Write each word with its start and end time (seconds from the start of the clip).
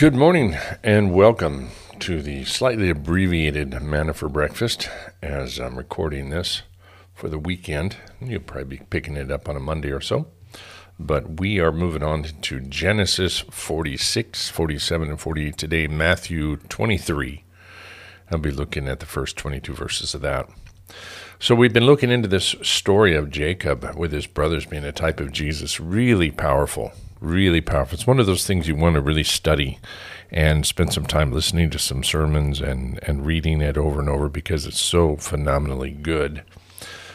Good 0.00 0.14
morning 0.14 0.56
and 0.82 1.12
welcome 1.12 1.68
to 1.98 2.22
the 2.22 2.46
slightly 2.46 2.88
abbreviated 2.88 3.82
Manna 3.82 4.14
for 4.14 4.30
Breakfast 4.30 4.88
as 5.20 5.58
I'm 5.58 5.76
recording 5.76 6.30
this 6.30 6.62
for 7.12 7.28
the 7.28 7.38
weekend. 7.38 7.98
You'll 8.18 8.40
probably 8.40 8.78
be 8.78 8.84
picking 8.88 9.18
it 9.18 9.30
up 9.30 9.46
on 9.46 9.56
a 9.56 9.60
Monday 9.60 9.90
or 9.90 10.00
so. 10.00 10.28
But 10.98 11.38
we 11.38 11.60
are 11.60 11.70
moving 11.70 12.02
on 12.02 12.22
to 12.22 12.60
Genesis 12.60 13.40
46, 13.40 14.48
47, 14.48 15.10
and 15.10 15.20
48 15.20 15.58
today, 15.58 15.86
Matthew 15.86 16.56
23. 16.56 17.44
I'll 18.30 18.38
be 18.38 18.50
looking 18.50 18.88
at 18.88 19.00
the 19.00 19.06
first 19.06 19.36
22 19.36 19.74
verses 19.74 20.14
of 20.14 20.22
that. 20.22 20.48
So, 21.38 21.54
we've 21.54 21.74
been 21.74 21.84
looking 21.84 22.10
into 22.10 22.26
this 22.26 22.54
story 22.62 23.14
of 23.14 23.30
Jacob 23.30 23.94
with 23.96 24.12
his 24.12 24.26
brothers 24.26 24.64
being 24.64 24.84
a 24.84 24.92
type 24.92 25.20
of 25.20 25.30
Jesus. 25.30 25.78
Really 25.78 26.30
powerful 26.30 26.92
really 27.20 27.60
powerful. 27.60 27.94
It's 27.94 28.06
one 28.06 28.18
of 28.18 28.26
those 28.26 28.46
things 28.46 28.66
you 28.66 28.74
want 28.74 28.94
to 28.94 29.00
really 29.00 29.24
study 29.24 29.78
and 30.30 30.64
spend 30.66 30.92
some 30.92 31.06
time 31.06 31.32
listening 31.32 31.70
to 31.70 31.78
some 31.78 32.02
sermons 32.02 32.60
and, 32.60 32.98
and 33.02 33.26
reading 33.26 33.60
it 33.60 33.76
over 33.76 34.00
and 34.00 34.08
over 34.08 34.28
because 34.28 34.66
it's 34.66 34.80
so 34.80 35.16
phenomenally 35.16 35.90
good. 35.90 36.42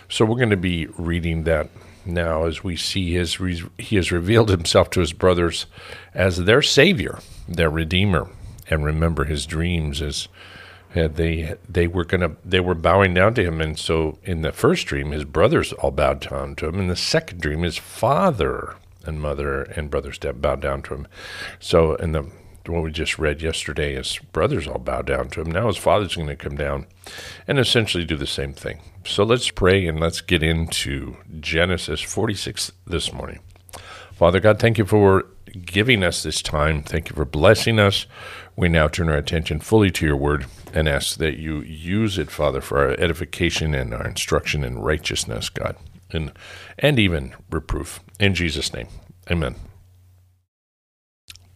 So 0.10 0.26
we're 0.26 0.38
going 0.38 0.50
to 0.50 0.58
be 0.58 0.88
reading 0.98 1.44
that 1.44 1.70
now 2.06 2.46
as 2.46 2.64
we 2.64 2.76
see 2.76 3.14
his 3.14 3.40
he 3.80 3.96
has 3.96 4.12
revealed 4.12 4.50
himself 4.50 4.92
to 4.92 5.00
his 5.00 5.14
brothers 5.14 5.66
as 6.14 6.46
their 6.46 6.62
savior, 6.62 7.20
their 7.48 7.70
redeemer, 7.70 8.30
and 8.70 8.86
remember 8.86 9.26
his 9.26 9.46
dreams 9.46 10.02
as 10.02 10.28
uh, 10.96 11.08
they 11.08 11.56
they 11.68 11.88
were 11.88 12.06
gonna 12.06 12.36
they 12.46 12.60
were 12.60 12.76
bowing 12.76 13.14
down 13.14 13.34
to 13.34 13.44
him, 13.44 13.60
and 13.60 13.78
so 13.78 14.18
in 14.24 14.42
the 14.42 14.52
first 14.52 14.86
dream, 14.86 15.12
his 15.12 15.26
brothers 15.26 15.74
all 15.74 15.92
bowed 15.92 16.22
down 16.22 16.56
to 16.56 16.68
him. 16.68 16.80
In 16.80 16.88
the 16.88 16.96
second 16.96 17.42
dream, 17.42 17.64
his 17.64 17.78
father 17.78 18.76
and 19.06 19.22
mother 19.22 19.64
and 19.64 19.90
brothers 19.90 20.18
bowed 20.18 20.62
down 20.62 20.82
to 20.84 20.94
him. 20.94 21.08
So 21.60 21.96
in 21.96 22.12
the 22.12 22.30
what 22.72 22.84
we 22.84 22.92
just 22.92 23.20
read 23.20 23.42
yesterday, 23.42 23.96
his 23.96 24.18
brothers 24.32 24.68
all 24.68 24.80
bowed 24.80 25.08
down 25.08 25.30
to 25.30 25.42
him. 25.42 25.52
Now 25.52 25.68
his 25.68 25.78
father's 25.78 26.16
going 26.16 26.28
to 26.28 26.36
come 26.36 26.56
down 26.56 26.88
and 27.48 27.60
essentially 27.60 28.06
do 28.06 28.18
the 28.18 28.28
same 28.28 28.54
thing. 28.54 28.82
So 29.06 29.24
let's 29.24 29.52
pray 29.52 29.86
and 29.86 30.00
let's 30.00 30.22
get 30.22 30.44
into 30.44 31.18
Genesis 31.40 32.02
46 32.02 32.72
this 32.88 33.14
morning. 33.14 33.40
Father 34.14 34.40
God, 34.40 34.60
thank 34.60 34.78
you 34.78 34.86
for 34.86 35.26
giving 35.66 36.04
us 36.04 36.24
this 36.24 36.42
time. 36.42 36.82
Thank 36.82 37.10
you 37.10 37.16
for 37.16 37.26
blessing 37.26 37.80
us. 37.80 38.06
We 38.56 38.70
now 38.70 38.88
turn 38.88 39.10
our 39.10 39.18
attention 39.18 39.60
fully 39.60 39.92
to 39.92 40.06
your 40.06 40.16
word 40.16 40.46
and 40.74 40.88
ask 40.88 41.18
that 41.18 41.38
you 41.38 41.62
use 41.62 42.18
it, 42.18 42.32
Father, 42.32 42.62
for 42.62 42.80
our 42.80 42.92
edification 42.92 43.76
and 43.76 43.94
our 43.94 44.08
instruction 44.08 44.64
in 44.64 44.80
righteousness, 44.80 45.50
God 45.50 45.76
and, 46.12 46.32
and 46.78 47.00
even 47.00 47.34
reproof. 47.50 48.00
In 48.20 48.34
Jesus' 48.34 48.74
name, 48.74 48.88
amen. 49.30 49.56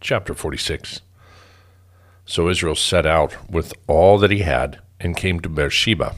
Chapter 0.00 0.34
46 0.34 1.00
So 2.24 2.48
Israel 2.48 2.74
set 2.74 3.06
out 3.06 3.50
with 3.50 3.72
all 3.86 4.18
that 4.18 4.30
he 4.30 4.40
had 4.40 4.80
and 4.98 5.16
came 5.16 5.40
to 5.40 5.48
Beersheba 5.48 6.14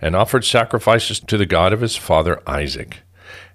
and 0.00 0.16
offered 0.16 0.44
sacrifices 0.44 1.20
to 1.20 1.36
the 1.36 1.46
God 1.46 1.72
of 1.72 1.80
his 1.80 1.96
father 1.96 2.42
Isaac. 2.46 2.98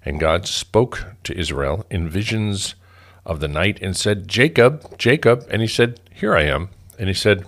And 0.04 0.20
God 0.20 0.46
spoke 0.46 1.04
to 1.24 1.36
Israel 1.36 1.84
in 1.90 2.08
visions 2.08 2.76
of 3.24 3.40
the 3.40 3.48
night 3.48 3.78
and 3.82 3.96
said, 3.96 4.28
Jacob, 4.28 4.96
Jacob. 4.98 5.44
And 5.50 5.60
he 5.60 5.68
said, 5.68 6.00
Here 6.12 6.36
I 6.36 6.44
am. 6.44 6.70
And 6.98 7.08
he 7.08 7.14
said, 7.14 7.44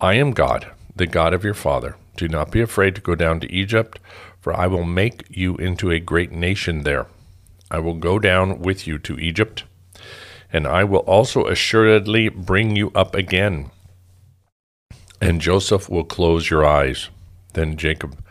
I 0.00 0.14
am 0.14 0.32
God, 0.32 0.70
the 0.94 1.06
God 1.06 1.32
of 1.32 1.42
your 1.42 1.54
father. 1.54 1.96
Do 2.16 2.28
not 2.28 2.50
be 2.50 2.60
afraid 2.60 2.94
to 2.94 3.00
go 3.00 3.14
down 3.14 3.40
to 3.40 3.52
Egypt, 3.52 3.98
for 4.46 4.56
I 4.56 4.68
will 4.68 4.84
make 4.84 5.24
you 5.28 5.56
into 5.56 5.90
a 5.90 5.98
great 5.98 6.30
nation 6.30 6.84
there. 6.84 7.08
I 7.68 7.80
will 7.80 7.94
go 7.94 8.20
down 8.20 8.60
with 8.60 8.86
you 8.86 8.96
to 9.00 9.18
Egypt, 9.18 9.64
and 10.52 10.68
I 10.68 10.84
will 10.84 11.00
also 11.00 11.48
assuredly 11.48 12.28
bring 12.28 12.76
you 12.76 12.92
up 12.94 13.16
again. 13.16 13.72
And 15.20 15.40
Joseph 15.40 15.90
will 15.90 16.04
close 16.04 16.48
your 16.48 16.64
eyes. 16.64 17.08
Then 17.54 17.76
Jacob 17.76 18.22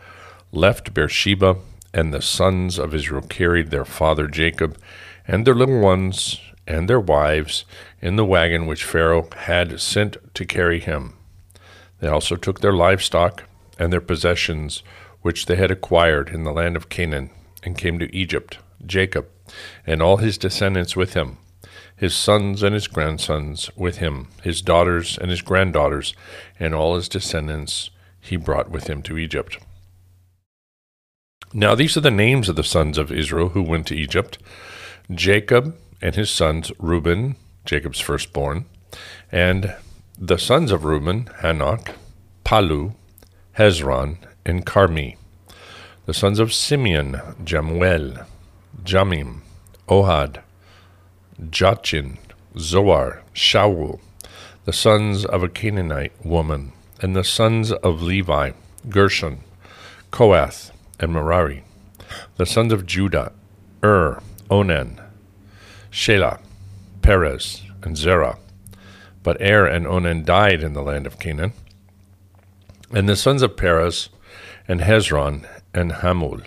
left 0.52 0.94
Beersheba, 0.94 1.58
and 1.92 2.14
the 2.14 2.22
sons 2.22 2.78
of 2.78 2.94
Israel 2.94 3.20
carried 3.20 3.70
their 3.70 3.84
father 3.84 4.26
Jacob 4.26 4.78
and 5.28 5.46
their 5.46 5.54
little 5.54 5.80
ones 5.80 6.40
and 6.66 6.88
their 6.88 6.98
wives 6.98 7.66
in 8.00 8.16
the 8.16 8.24
wagon 8.24 8.66
which 8.66 8.84
Pharaoh 8.84 9.28
had 9.36 9.78
sent 9.82 10.16
to 10.32 10.46
carry 10.46 10.80
him. 10.80 11.12
They 12.00 12.08
also 12.08 12.36
took 12.36 12.60
their 12.62 12.72
livestock 12.72 13.42
and 13.78 13.92
their 13.92 14.00
possessions 14.00 14.82
which 15.26 15.46
they 15.46 15.56
had 15.56 15.72
acquired 15.72 16.28
in 16.28 16.44
the 16.44 16.52
land 16.52 16.76
of 16.76 16.88
Canaan, 16.88 17.28
and 17.64 17.76
came 17.76 17.98
to 17.98 18.14
Egypt, 18.14 18.58
Jacob, 18.86 19.26
and 19.84 20.00
all 20.00 20.18
his 20.18 20.38
descendants 20.38 20.94
with 20.94 21.14
him, 21.14 21.36
his 21.96 22.14
sons 22.14 22.62
and 22.62 22.72
his 22.72 22.86
grandsons 22.86 23.68
with 23.74 23.96
him, 23.96 24.28
his 24.44 24.62
daughters 24.62 25.18
and 25.18 25.28
his 25.28 25.42
granddaughters, 25.42 26.14
and 26.60 26.76
all 26.76 26.94
his 26.94 27.08
descendants 27.08 27.90
he 28.20 28.36
brought 28.36 28.70
with 28.70 28.86
him 28.86 29.02
to 29.02 29.18
Egypt. 29.18 29.58
Now 31.52 31.74
these 31.74 31.96
are 31.96 32.02
the 32.02 32.10
names 32.12 32.48
of 32.48 32.54
the 32.54 32.62
sons 32.62 32.96
of 32.96 33.10
Israel 33.10 33.48
who 33.48 33.62
went 33.64 33.88
to 33.88 33.96
Egypt 33.96 34.38
Jacob 35.10 35.76
and 36.00 36.14
his 36.14 36.30
sons 36.30 36.70
Reuben, 36.78 37.34
Jacob's 37.64 37.98
firstborn, 37.98 38.66
and 39.32 39.74
the 40.16 40.38
sons 40.38 40.70
of 40.70 40.84
Reuben, 40.84 41.24
Hanoch, 41.40 41.96
Pallu, 42.44 42.94
Hezron, 43.58 44.18
and 44.46 44.64
Carmi. 44.64 45.16
The 46.06 46.14
sons 46.14 46.38
of 46.38 46.54
Simeon, 46.54 47.20
Jemuel, 47.44 48.24
Jamin, 48.84 49.40
Ohad, 49.88 50.40
Jachin, 51.50 52.16
Zohar, 52.56 53.22
Shaul, 53.34 54.00
the 54.64 54.72
sons 54.72 55.24
of 55.24 55.42
a 55.42 55.48
Canaanite 55.48 56.24
woman, 56.24 56.72
and 57.02 57.14
the 57.14 57.24
sons 57.24 57.72
of 57.72 58.00
Levi, 58.00 58.52
Gershon, 58.88 59.40
Kohath, 60.10 60.70
and 61.00 61.12
Merari, 61.12 61.64
the 62.36 62.46
sons 62.46 62.72
of 62.72 62.86
Judah, 62.86 63.32
Ur, 63.84 64.22
Onan, 64.48 65.00
Shelah, 65.90 66.40
Perez, 67.02 67.62
and 67.82 67.96
Zerah. 67.96 68.38
But 69.22 69.40
Er 69.40 69.66
and 69.66 69.88
Onan 69.88 70.24
died 70.24 70.62
in 70.62 70.72
the 70.72 70.82
land 70.82 71.06
of 71.06 71.18
Canaan. 71.18 71.52
And 72.92 73.08
the 73.08 73.16
sons 73.16 73.42
of 73.42 73.56
Perez, 73.56 74.08
and 74.68 74.80
Hezron, 74.80 75.46
and 75.72 75.92
Hamul. 75.92 76.42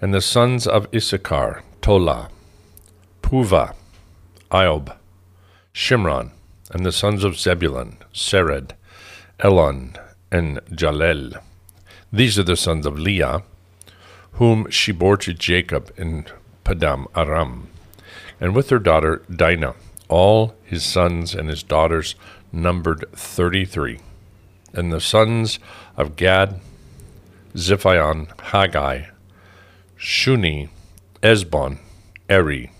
And 0.00 0.12
the 0.12 0.20
sons 0.20 0.66
of 0.66 0.86
Issachar, 0.94 1.62
Tola, 1.80 2.28
Puvvah, 3.22 3.74
Iob, 4.50 4.96
Shimron, 5.72 6.32
and 6.70 6.84
the 6.84 6.92
sons 6.92 7.24
of 7.24 7.38
Zebulun, 7.38 7.98
Sered, 8.12 8.72
Elon, 9.40 9.96
and 10.30 10.58
Jahleel. 10.70 11.40
These 12.12 12.38
are 12.38 12.42
the 12.42 12.56
sons 12.56 12.86
of 12.86 12.98
Leah, 12.98 13.42
whom 14.32 14.68
she 14.70 14.92
bore 14.92 15.16
to 15.18 15.32
Jacob 15.32 15.92
in 15.96 16.26
Padam 16.64 17.06
Aram, 17.16 17.68
and 18.40 18.54
with 18.54 18.70
her 18.70 18.78
daughter 18.78 19.22
Dinah. 19.34 19.74
All 20.08 20.54
his 20.62 20.84
sons 20.84 21.34
and 21.34 21.48
his 21.48 21.62
daughters 21.62 22.14
numbered 22.52 23.04
thirty 23.12 23.64
three. 23.64 24.00
And 24.74 24.92
the 24.92 25.00
sons 25.00 25.58
of 25.96 26.16
Gad, 26.16 26.60
Ziphion, 27.54 28.28
Haggai, 28.40 29.06
Shuni, 29.98 30.70
Ezbon, 31.22 31.78
Eri, 32.28 32.70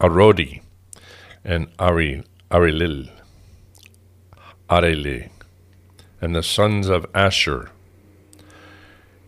Arodi, 0.00 0.60
and 1.44 1.68
Ari, 1.78 2.24
Arilil, 2.50 3.08
Areli, 4.68 5.30
and 6.20 6.34
the 6.34 6.42
sons 6.42 6.88
of 6.88 7.06
Asher, 7.14 7.70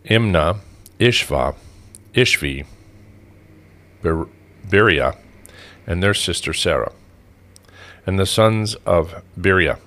Imnah, 0.05 0.59
Ishvah, 0.99 1.55
Ishvi, 2.13 2.65
Ber- 4.01 4.27
Beriah, 4.67 5.17
and 5.87 6.03
their 6.03 6.13
sister 6.13 6.53
Sarah, 6.53 6.91
and 8.05 8.19
the 8.19 8.25
sons 8.25 8.75
of 8.85 9.23
Beriah, 9.39 9.79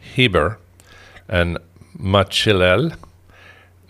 Heber, 0.00 0.58
and 1.28 1.58
Malchiel, 1.98 2.96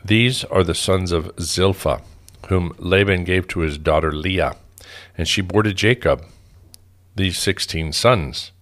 these 0.05 0.45
are 0.45 0.65
the 0.65 0.75
sons 0.75 1.13
of 1.13 1.33
Zilpah, 1.41 2.03
whom 2.49 2.75
Laban 2.79 3.25
gave 3.25 3.49
to 3.49 3.61
his 3.61 3.79
daughter 3.79 4.13
Leah, 4.13 4.57
and 5.17 5.29
she 5.29 5.41
bore 5.43 5.63
to 5.63 5.75
Jacob 5.75 6.25
these 7.17 7.39
sixteen 7.39 7.93
sons. 7.93 8.53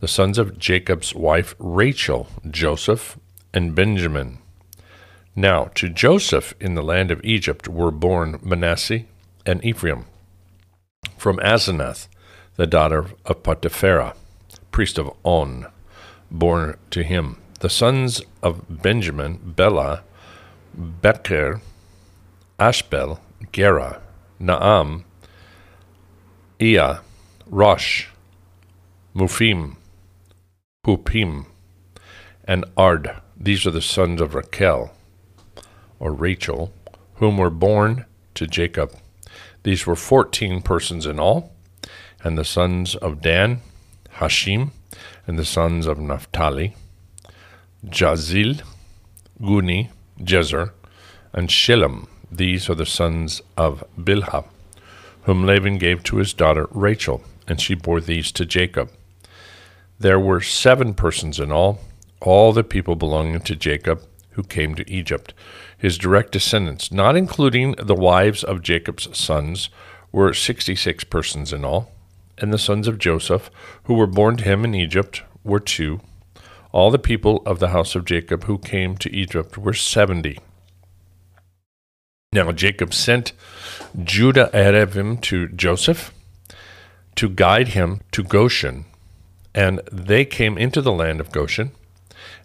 The 0.00 0.08
sons 0.08 0.38
of 0.38 0.58
Jacob's 0.58 1.14
wife 1.14 1.54
Rachel, 1.58 2.28
Joseph, 2.48 3.18
and 3.52 3.74
Benjamin. 3.74 4.38
Now 5.34 5.70
to 5.74 5.88
Joseph 5.88 6.54
in 6.60 6.74
the 6.74 6.82
land 6.82 7.10
of 7.10 7.24
Egypt 7.24 7.68
were 7.68 7.90
born 7.90 8.38
Manasseh 8.42 9.04
and 9.44 9.64
Ephraim. 9.64 10.06
From 11.16 11.38
Asenath, 11.38 12.06
the 12.56 12.66
daughter 12.66 13.06
of 13.24 13.42
Potiphera, 13.42 14.14
priest 14.70 14.98
of 14.98 15.10
On, 15.24 15.66
born 16.30 16.76
to 16.90 17.02
him. 17.02 17.38
The 17.60 17.70
sons 17.70 18.22
of 18.42 18.82
Benjamin, 18.82 19.54
Bela, 19.56 20.02
Becher, 20.78 21.60
Ashbel, 22.56 23.18
Gera, 23.50 24.00
Naam, 24.40 25.02
Ea, 26.60 26.98
Rosh, 27.46 28.06
Mufim, 29.12 29.74
Huppim, 30.86 31.46
and 32.44 32.64
Ard. 32.76 33.10
These 33.36 33.66
are 33.66 33.72
the 33.72 33.82
sons 33.82 34.20
of 34.20 34.36
Rachel, 34.36 34.92
or 35.98 36.12
Rachel, 36.12 36.72
whom 37.14 37.38
were 37.38 37.50
born 37.50 38.04
to 38.34 38.46
Jacob. 38.46 38.94
These 39.64 39.84
were 39.84 39.96
fourteen 39.96 40.62
persons 40.62 41.06
in 41.06 41.18
all, 41.18 41.52
and 42.22 42.38
the 42.38 42.44
sons 42.44 42.94
of 42.94 43.20
Dan, 43.20 43.62
Hushim, 44.18 44.70
and 45.26 45.36
the 45.36 45.44
sons 45.44 45.86
of 45.86 45.98
Naphtali, 45.98 46.76
Jahzeel, 47.84 48.62
Guni, 49.40 49.90
Jezer, 50.22 50.72
and 51.32 51.48
Shillem. 51.48 52.06
These 52.30 52.68
are 52.68 52.74
the 52.74 52.86
sons 52.86 53.40
of 53.56 53.84
Bilhah, 53.98 54.44
whom 55.22 55.46
Laban 55.46 55.78
gave 55.78 56.02
to 56.04 56.16
his 56.16 56.34
daughter 56.34 56.68
Rachel, 56.70 57.22
and 57.46 57.60
she 57.60 57.74
bore 57.74 58.00
these 58.00 58.30
to 58.32 58.44
Jacob. 58.44 58.90
There 59.98 60.20
were 60.20 60.40
seven 60.40 60.94
persons 60.94 61.40
in 61.40 61.50
all, 61.50 61.80
all 62.20 62.52
the 62.52 62.64
people 62.64 62.96
belonging 62.96 63.40
to 63.40 63.56
Jacob 63.56 64.02
who 64.30 64.42
came 64.42 64.74
to 64.74 64.90
Egypt. 64.90 65.34
His 65.76 65.98
direct 65.98 66.32
descendants, 66.32 66.92
not 66.92 67.16
including 67.16 67.72
the 67.72 67.94
wives 67.94 68.44
of 68.44 68.62
Jacob's 68.62 69.16
sons, 69.16 69.68
were 70.12 70.32
sixty 70.32 70.76
six 70.76 71.02
persons 71.02 71.52
in 71.52 71.64
all. 71.64 71.92
And 72.36 72.52
the 72.52 72.58
sons 72.58 72.86
of 72.86 72.98
Joseph, 72.98 73.50
who 73.84 73.94
were 73.94 74.06
born 74.06 74.36
to 74.36 74.44
him 74.44 74.64
in 74.64 74.74
Egypt, 74.74 75.22
were 75.42 75.58
two. 75.58 76.00
All 76.70 76.90
the 76.90 76.98
people 76.98 77.42
of 77.46 77.58
the 77.58 77.68
house 77.68 77.94
of 77.94 78.04
Jacob 78.04 78.44
who 78.44 78.58
came 78.58 78.96
to 78.98 79.14
Egypt 79.14 79.56
were 79.56 79.74
seventy. 79.74 80.38
Now 82.32 82.52
Jacob 82.52 82.92
sent 82.92 83.32
Judah 84.02 84.50
him 84.52 85.16
to 85.18 85.48
Joseph 85.48 86.12
to 87.16 87.28
guide 87.28 87.68
him 87.68 88.00
to 88.12 88.22
Goshen, 88.22 88.84
and 89.54 89.80
they 89.90 90.24
came 90.24 90.58
into 90.58 90.82
the 90.82 90.92
land 90.92 91.20
of 91.20 91.32
Goshen. 91.32 91.72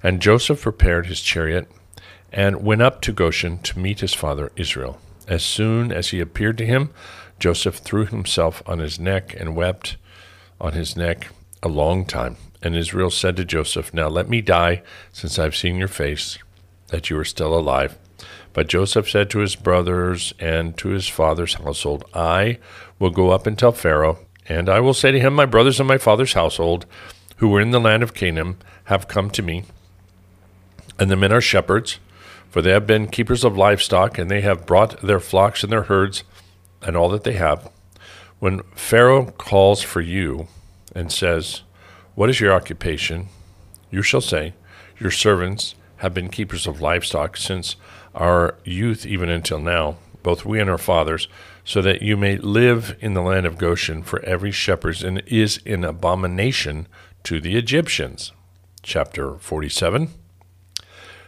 And 0.02 0.22
Joseph 0.22 0.62
prepared 0.62 1.08
his 1.08 1.22
chariot 1.22 1.70
and 2.32 2.64
went 2.64 2.82
up 2.82 3.02
to 3.02 3.12
Goshen 3.12 3.60
to 3.60 3.80
meet 3.80 4.00
his 4.00 4.14
father 4.14 4.52
Israel. 4.56 5.00
As 5.28 5.44
soon 5.44 5.92
as 5.92 6.10
he 6.10 6.20
appeared 6.20 6.58
to 6.58 6.66
him, 6.66 6.92
Joseph 7.40 7.76
threw 7.76 8.06
himself 8.06 8.64
on 8.66 8.80
his 8.80 9.00
neck 9.00 9.36
and 9.38 9.56
wept 9.56 9.98
on 10.60 10.74
his 10.74 10.96
neck 10.96 11.28
a 11.62 11.68
long 11.68 12.06
time. 12.06 12.38
And 12.64 12.78
Israel 12.78 13.10
said 13.10 13.36
to 13.36 13.46
Joseph, 13.46 13.94
Now 13.94 14.08
let 14.08 14.30
me 14.30 14.40
die, 14.42 14.84
since 15.12 15.38
I've 15.38 15.56
seen 15.56 15.76
your 15.76 15.90
face, 15.90 16.38
that 16.88 17.10
you 17.10 17.20
are 17.20 17.26
still 17.26 17.54
alive. 17.54 17.98
But 18.54 18.70
Joseph 18.70 19.10
said 19.10 19.30
to 19.32 19.40
his 19.40 19.58
brothers 19.58 20.34
and 20.40 20.78
to 20.78 20.90
his 20.90 21.10
father's 21.10 21.56
household, 21.56 22.06
I 22.14 22.60
will 23.00 23.10
go 23.10 23.32
up 23.32 23.46
and 23.46 23.60
tell 23.60 23.74
Pharaoh, 23.74 24.20
and 24.48 24.70
I 24.70 24.80
will 24.80 24.94
say 24.94 25.12
to 25.12 25.20
him, 25.20 25.34
My 25.34 25.46
brothers 25.46 25.80
and 25.80 25.88
my 25.88 25.98
father's 25.98 26.34
household, 26.34 26.86
who 27.38 27.50
were 27.50 27.60
in 27.60 27.72
the 27.72 27.82
land 27.82 28.02
of 28.02 28.14
Canaan, 28.14 28.56
have 28.86 29.10
come 29.10 29.30
to 29.32 29.42
me. 29.42 29.66
And 30.98 31.12
the 31.12 31.18
men 31.18 31.34
are 31.34 31.42
shepherds, 31.42 32.00
for 32.50 32.62
they 32.62 32.72
have 32.72 32.88
been 32.88 33.08
keepers 33.08 33.44
of 33.44 33.58
livestock, 33.58 34.18
and 34.18 34.32
they 34.32 34.42
have 34.42 34.66
brought 34.66 35.02
their 35.02 35.20
flocks 35.20 35.64
and 35.64 35.72
their 35.72 35.84
herds 35.84 36.24
and 36.82 36.96
all 36.96 37.10
that 37.10 37.26
they 37.26 37.34
have. 37.34 37.70
When 38.40 38.62
Pharaoh 38.76 39.32
calls 39.32 39.82
for 39.82 40.00
you 40.00 40.48
and 40.96 41.12
says, 41.12 41.62
What 42.16 42.30
is 42.30 42.40
your 42.40 42.54
occupation? 42.54 43.30
You 43.90 44.04
shall 44.04 44.22
say, 44.22 44.54
Your 45.00 45.10
servants 45.10 45.74
have 45.98 46.14
been 46.14 46.30
keepers 46.30 46.68
of 46.68 46.80
livestock 46.80 47.38
since 47.38 47.76
our 48.14 48.56
youth, 48.64 49.04
even 49.06 49.30
until 49.30 49.60
now, 49.60 49.98
both 50.22 50.46
we 50.46 50.60
and 50.60 50.70
our 50.70 50.78
fathers, 50.78 51.28
so 51.66 51.82
that 51.82 52.04
you 52.04 52.16
may 52.16 52.38
live 52.38 52.96
in 53.00 53.16
the 53.16 53.22
land 53.22 53.48
of 53.48 53.58
Goshen, 53.58 54.04
for 54.04 54.24
every 54.24 54.52
shepherd 54.52 55.02
is 55.26 55.60
an 55.66 55.84
abomination 55.84 56.88
to 57.24 57.42
the 57.42 57.56
Egyptians. 57.56 58.32
Chapter 58.84 59.36
47. 59.36 60.10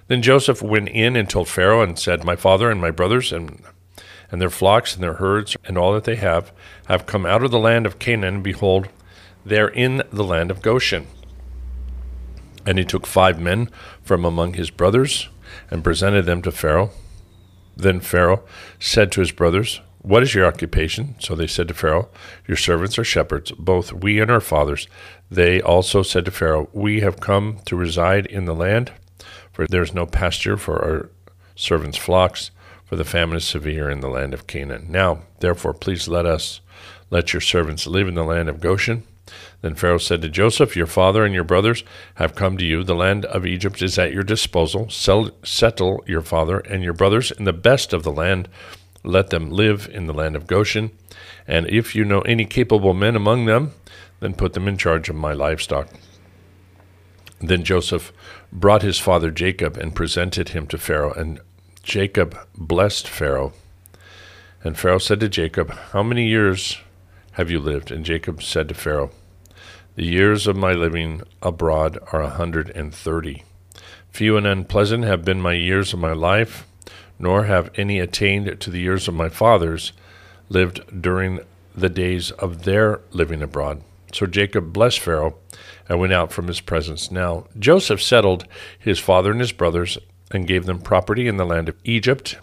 Then 0.08 0.22
Joseph 0.22 0.62
went 0.62 0.90
in 0.90 1.16
and 1.16 1.28
told 1.28 1.48
Pharaoh 1.48 1.82
and 1.82 1.98
said, 1.98 2.24
My 2.24 2.36
father 2.36 2.70
and 2.70 2.80
my 2.80 2.92
brothers 2.92 3.34
and 3.34 3.64
and 4.32 4.42
their 4.42 4.50
flocks 4.50 4.96
and 4.96 5.04
their 5.04 5.14
herds 5.14 5.56
and 5.66 5.78
all 5.78 5.94
that 5.94 6.04
they 6.04 6.16
have 6.16 6.52
have 6.88 7.06
come 7.06 7.26
out 7.26 7.44
of 7.44 7.52
the 7.52 7.60
land 7.60 7.86
of 7.86 8.00
Canaan, 8.00 8.42
behold, 8.42 8.90
they 9.46 9.60
are 9.60 9.70
in 9.70 10.02
the 10.12 10.24
land 10.24 10.50
of 10.50 10.62
Goshen. 10.62 11.08
And 12.66 12.80
he 12.80 12.84
took 12.84 13.06
five 13.06 13.40
men 13.40 13.70
from 14.02 14.26
among 14.26 14.54
his 14.54 14.72
brothers 14.72 15.30
and 15.70 15.84
presented 15.84 16.26
them 16.26 16.42
to 16.42 16.52
Pharaoh. 16.52 16.90
Then 17.78 18.00
Pharaoh 18.00 18.44
said 18.80 19.12
to 19.12 19.20
his 19.20 19.32
brothers, 19.32 19.82
What 20.02 20.24
is 20.24 20.34
your 20.34 20.46
occupation? 20.46 21.16
So 21.20 21.36
they 21.36 21.46
said 21.46 21.68
to 21.68 21.74
Pharaoh, 21.76 22.10
Your 22.48 22.58
servants 22.58 22.98
are 22.98 23.04
shepherds, 23.04 23.52
both 23.52 23.94
we 23.94 24.20
and 24.20 24.32
our 24.32 24.42
fathers. 24.42 24.88
They 25.30 25.62
also 25.62 26.02
said 26.02 26.26
to 26.26 26.32
Pharaoh, 26.32 26.70
We 26.74 27.02
have 27.02 27.20
come 27.20 27.60
to 27.66 27.76
reside 27.76 28.26
in 28.26 28.46
the 28.46 28.56
land, 28.56 28.92
for 29.52 29.68
there 29.68 29.84
is 29.84 29.94
no 29.94 30.08
pasture 30.08 30.58
for 30.58 30.84
our 30.84 31.12
servants' 31.56 31.98
flocks, 31.98 32.50
for 32.86 32.96
the 32.96 33.04
famine 33.04 33.38
is 33.38 33.46
severe 33.46 33.90
in 33.90 34.00
the 34.00 34.10
land 34.10 34.34
of 34.34 34.48
Canaan. 34.48 34.88
Now, 34.90 35.22
therefore, 35.40 35.74
please 35.74 36.08
let 36.08 36.26
us 36.26 36.62
let 37.12 37.34
your 37.34 37.42
servants 37.42 37.86
live 37.86 38.08
in 38.08 38.16
the 38.16 38.24
land 38.24 38.50
of 38.50 38.60
Goshen 38.60 39.04
then 39.62 39.76
Pharaoh 39.76 39.98
said 39.98 40.22
to 40.22 40.30
Joseph, 40.30 40.76
Your 40.76 40.86
father 40.86 41.26
and 41.26 41.34
your 41.34 41.44
brothers 41.44 41.84
have 42.16 42.36
come 42.36 42.58
to 42.58 42.66
you. 42.66 42.84
The 42.84 42.96
land 42.96 43.26
of 43.26 43.46
Egypt 43.46 43.82
is 43.82 43.98
at 43.98 44.14
your 44.14 44.24
disposal. 44.24 44.90
Sell, 44.90 45.32
settle 45.44 46.04
your 46.06 46.22
father 46.22 46.60
and 46.60 46.84
your 46.84 46.94
brothers 46.94 47.32
in 47.32 47.46
the 47.46 47.54
best 47.54 47.94
of 47.94 48.04
the 48.04 48.12
land. 48.12 48.48
Let 49.04 49.30
them 49.30 49.50
live 49.50 49.90
in 49.92 50.08
the 50.08 50.14
land 50.14 50.36
of 50.36 50.48
Goshen. 50.48 50.92
And 51.48 51.68
if 51.68 51.96
you 51.96 52.06
know 52.06 52.22
any 52.22 52.46
capable 52.46 52.94
men 52.94 53.16
among 53.16 53.46
them, 53.46 53.72
then 54.20 54.34
put 54.34 54.54
them 54.54 54.68
in 54.68 54.78
charge 54.78 55.10
of 55.10 55.16
my 55.16 55.34
livestock. 55.34 55.90
Then 57.40 57.64
Joseph 57.64 58.14
brought 58.52 58.82
his 58.82 58.98
father 58.98 59.30
Jacob 59.30 59.78
and 59.78 59.96
presented 59.96 60.50
him 60.50 60.68
to 60.68 60.78
Pharaoh. 60.78 61.14
And 61.14 61.40
Jacob 61.84 62.38
blessed 62.58 63.08
Pharaoh. 63.08 63.54
And 64.64 64.78
Pharaoh 64.78 64.98
said 64.98 65.20
to 65.20 65.30
Jacob, 65.30 65.72
How 65.92 66.02
many 66.02 66.28
years 66.28 66.80
have 67.36 67.52
you 67.52 67.60
lived? 67.60 67.92
And 67.92 68.06
Jacob 68.06 68.42
said 68.42 68.70
to 68.70 68.74
Pharaoh, 68.74 69.12
The 69.96 70.06
years 70.06 70.48
of 70.48 70.56
my 70.56 70.72
living 70.72 71.22
abroad 71.42 72.00
are 72.14 72.22
a 72.22 72.30
hundred 72.30 72.70
and 72.70 72.94
thirty. 72.94 73.44
Few 74.10 74.38
and 74.38 74.48
unpleasant 74.48 75.04
have 75.04 75.26
been 75.26 75.42
my 75.42 75.52
years 75.52 75.92
of 75.92 76.00
my 76.00 76.14
life, 76.14 76.66
nor 77.20 77.44
have 77.44 77.72
any 77.76 78.00
attained 78.00 78.62
to 78.62 78.70
the 78.70 78.80
years 78.80 79.10
of 79.10 79.14
my 79.14 79.28
fathers 79.28 79.92
lived 80.48 81.02
during 81.02 81.42
the 81.76 81.90
days 81.90 82.32
of 82.32 82.64
their 82.64 83.02
living 83.12 83.42
abroad. 83.42 83.82
So 84.14 84.26
Jacob 84.26 84.72
blessed 84.72 85.02
Pharaoh 85.02 85.36
and 85.90 86.00
went 86.00 86.14
out 86.14 86.32
from 86.32 86.48
his 86.48 86.62
presence. 86.62 87.12
Now 87.12 87.48
Joseph 87.60 88.02
settled 88.02 88.46
his 88.80 88.98
father 89.00 89.32
and 89.32 89.42
his 89.42 89.52
brothers 89.52 89.98
and 90.32 90.48
gave 90.48 90.66
them 90.66 90.80
property 90.80 91.28
in 91.28 91.36
the 91.36 91.46
land 91.46 91.68
of 91.68 91.76
Egypt 91.84 92.38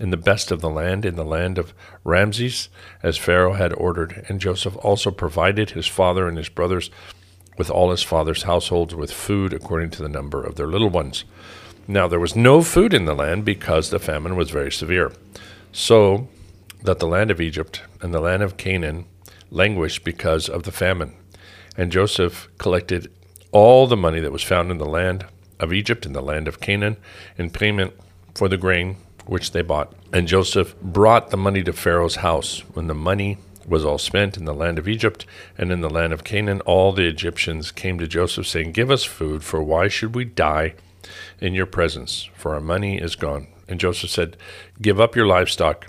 in 0.00 0.10
the 0.10 0.16
best 0.16 0.50
of 0.50 0.62
the 0.62 0.70
land, 0.70 1.04
in 1.04 1.14
the 1.14 1.24
land 1.24 1.58
of 1.58 1.74
Ramses, 2.02 2.70
as 3.02 3.18
Pharaoh 3.18 3.52
had 3.52 3.72
ordered. 3.74 4.24
And 4.28 4.40
Joseph 4.40 4.76
also 4.78 5.10
provided 5.10 5.70
his 5.70 5.86
father 5.86 6.26
and 6.26 6.38
his 6.38 6.48
brothers 6.48 6.90
with 7.58 7.70
all 7.70 7.90
his 7.90 8.02
father's 8.02 8.44
households 8.44 8.94
with 8.94 9.12
food 9.12 9.52
according 9.52 9.90
to 9.90 10.02
the 10.02 10.08
number 10.08 10.42
of 10.42 10.56
their 10.56 10.66
little 10.66 10.88
ones. 10.88 11.24
Now 11.86 12.08
there 12.08 12.18
was 12.18 12.34
no 12.34 12.62
food 12.62 12.94
in 12.94 13.04
the 13.04 13.14
land 13.14 13.44
because 13.44 13.90
the 13.90 13.98
famine 13.98 14.36
was 14.36 14.50
very 14.50 14.72
severe. 14.72 15.12
So 15.70 16.28
that 16.82 16.98
the 16.98 17.06
land 17.06 17.30
of 17.30 17.40
Egypt 17.40 17.82
and 18.00 18.14
the 18.14 18.20
land 18.20 18.42
of 18.42 18.56
Canaan 18.56 19.04
languished 19.50 20.02
because 20.02 20.48
of 20.48 20.62
the 20.62 20.72
famine. 20.72 21.14
And 21.76 21.92
Joseph 21.92 22.48
collected 22.56 23.12
all 23.52 23.86
the 23.86 23.96
money 23.96 24.20
that 24.20 24.32
was 24.32 24.42
found 24.42 24.70
in 24.70 24.78
the 24.78 24.86
land 24.86 25.26
of 25.58 25.72
Egypt 25.72 26.06
and 26.06 26.14
the 26.14 26.22
land 26.22 26.48
of 26.48 26.60
Canaan 26.60 26.96
in 27.36 27.50
payment 27.50 27.92
for 28.34 28.48
the 28.48 28.56
grain 28.56 28.96
which 29.26 29.52
they 29.52 29.62
bought. 29.62 29.92
And 30.12 30.26
Joseph 30.26 30.78
brought 30.80 31.30
the 31.30 31.36
money 31.36 31.62
to 31.62 31.72
Pharaoh's 31.72 32.16
house. 32.16 32.60
When 32.74 32.86
the 32.86 32.94
money 32.94 33.38
was 33.66 33.84
all 33.84 33.98
spent 33.98 34.36
in 34.36 34.44
the 34.44 34.54
land 34.54 34.78
of 34.78 34.88
Egypt 34.88 35.24
and 35.56 35.70
in 35.70 35.80
the 35.80 35.90
land 35.90 36.12
of 36.12 36.24
Canaan, 36.24 36.60
all 36.62 36.92
the 36.92 37.06
Egyptians 37.06 37.70
came 37.70 37.98
to 37.98 38.08
Joseph, 38.08 38.46
saying, 38.46 38.72
Give 38.72 38.90
us 38.90 39.04
food, 39.04 39.44
for 39.44 39.62
why 39.62 39.88
should 39.88 40.14
we 40.14 40.24
die 40.24 40.74
in 41.40 41.54
your 41.54 41.66
presence? 41.66 42.28
For 42.34 42.54
our 42.54 42.60
money 42.60 42.98
is 42.98 43.14
gone. 43.14 43.46
And 43.68 43.78
Joseph 43.78 44.10
said, 44.10 44.36
Give 44.82 45.00
up 45.00 45.14
your 45.14 45.26
livestock, 45.26 45.86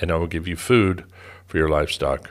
and 0.00 0.10
I 0.10 0.16
will 0.16 0.26
give 0.26 0.46
you 0.46 0.56
food 0.56 1.04
for 1.46 1.56
your 1.56 1.68
livestock, 1.68 2.30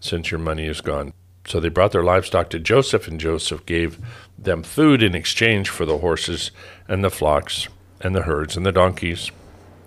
since 0.00 0.30
your 0.30 0.40
money 0.40 0.66
is 0.66 0.80
gone. 0.80 1.12
So 1.44 1.58
they 1.58 1.68
brought 1.68 1.90
their 1.90 2.04
livestock 2.04 2.50
to 2.50 2.60
Joseph, 2.60 3.08
and 3.08 3.18
Joseph 3.18 3.66
gave 3.66 3.98
them 4.38 4.62
food 4.62 5.02
in 5.02 5.16
exchange 5.16 5.68
for 5.68 5.84
the 5.84 5.98
horses 5.98 6.52
and 6.86 7.02
the 7.02 7.10
flocks 7.10 7.66
and 8.00 8.14
the 8.14 8.22
herds 8.22 8.56
and 8.56 8.64
the 8.64 8.72
donkeys 8.72 9.32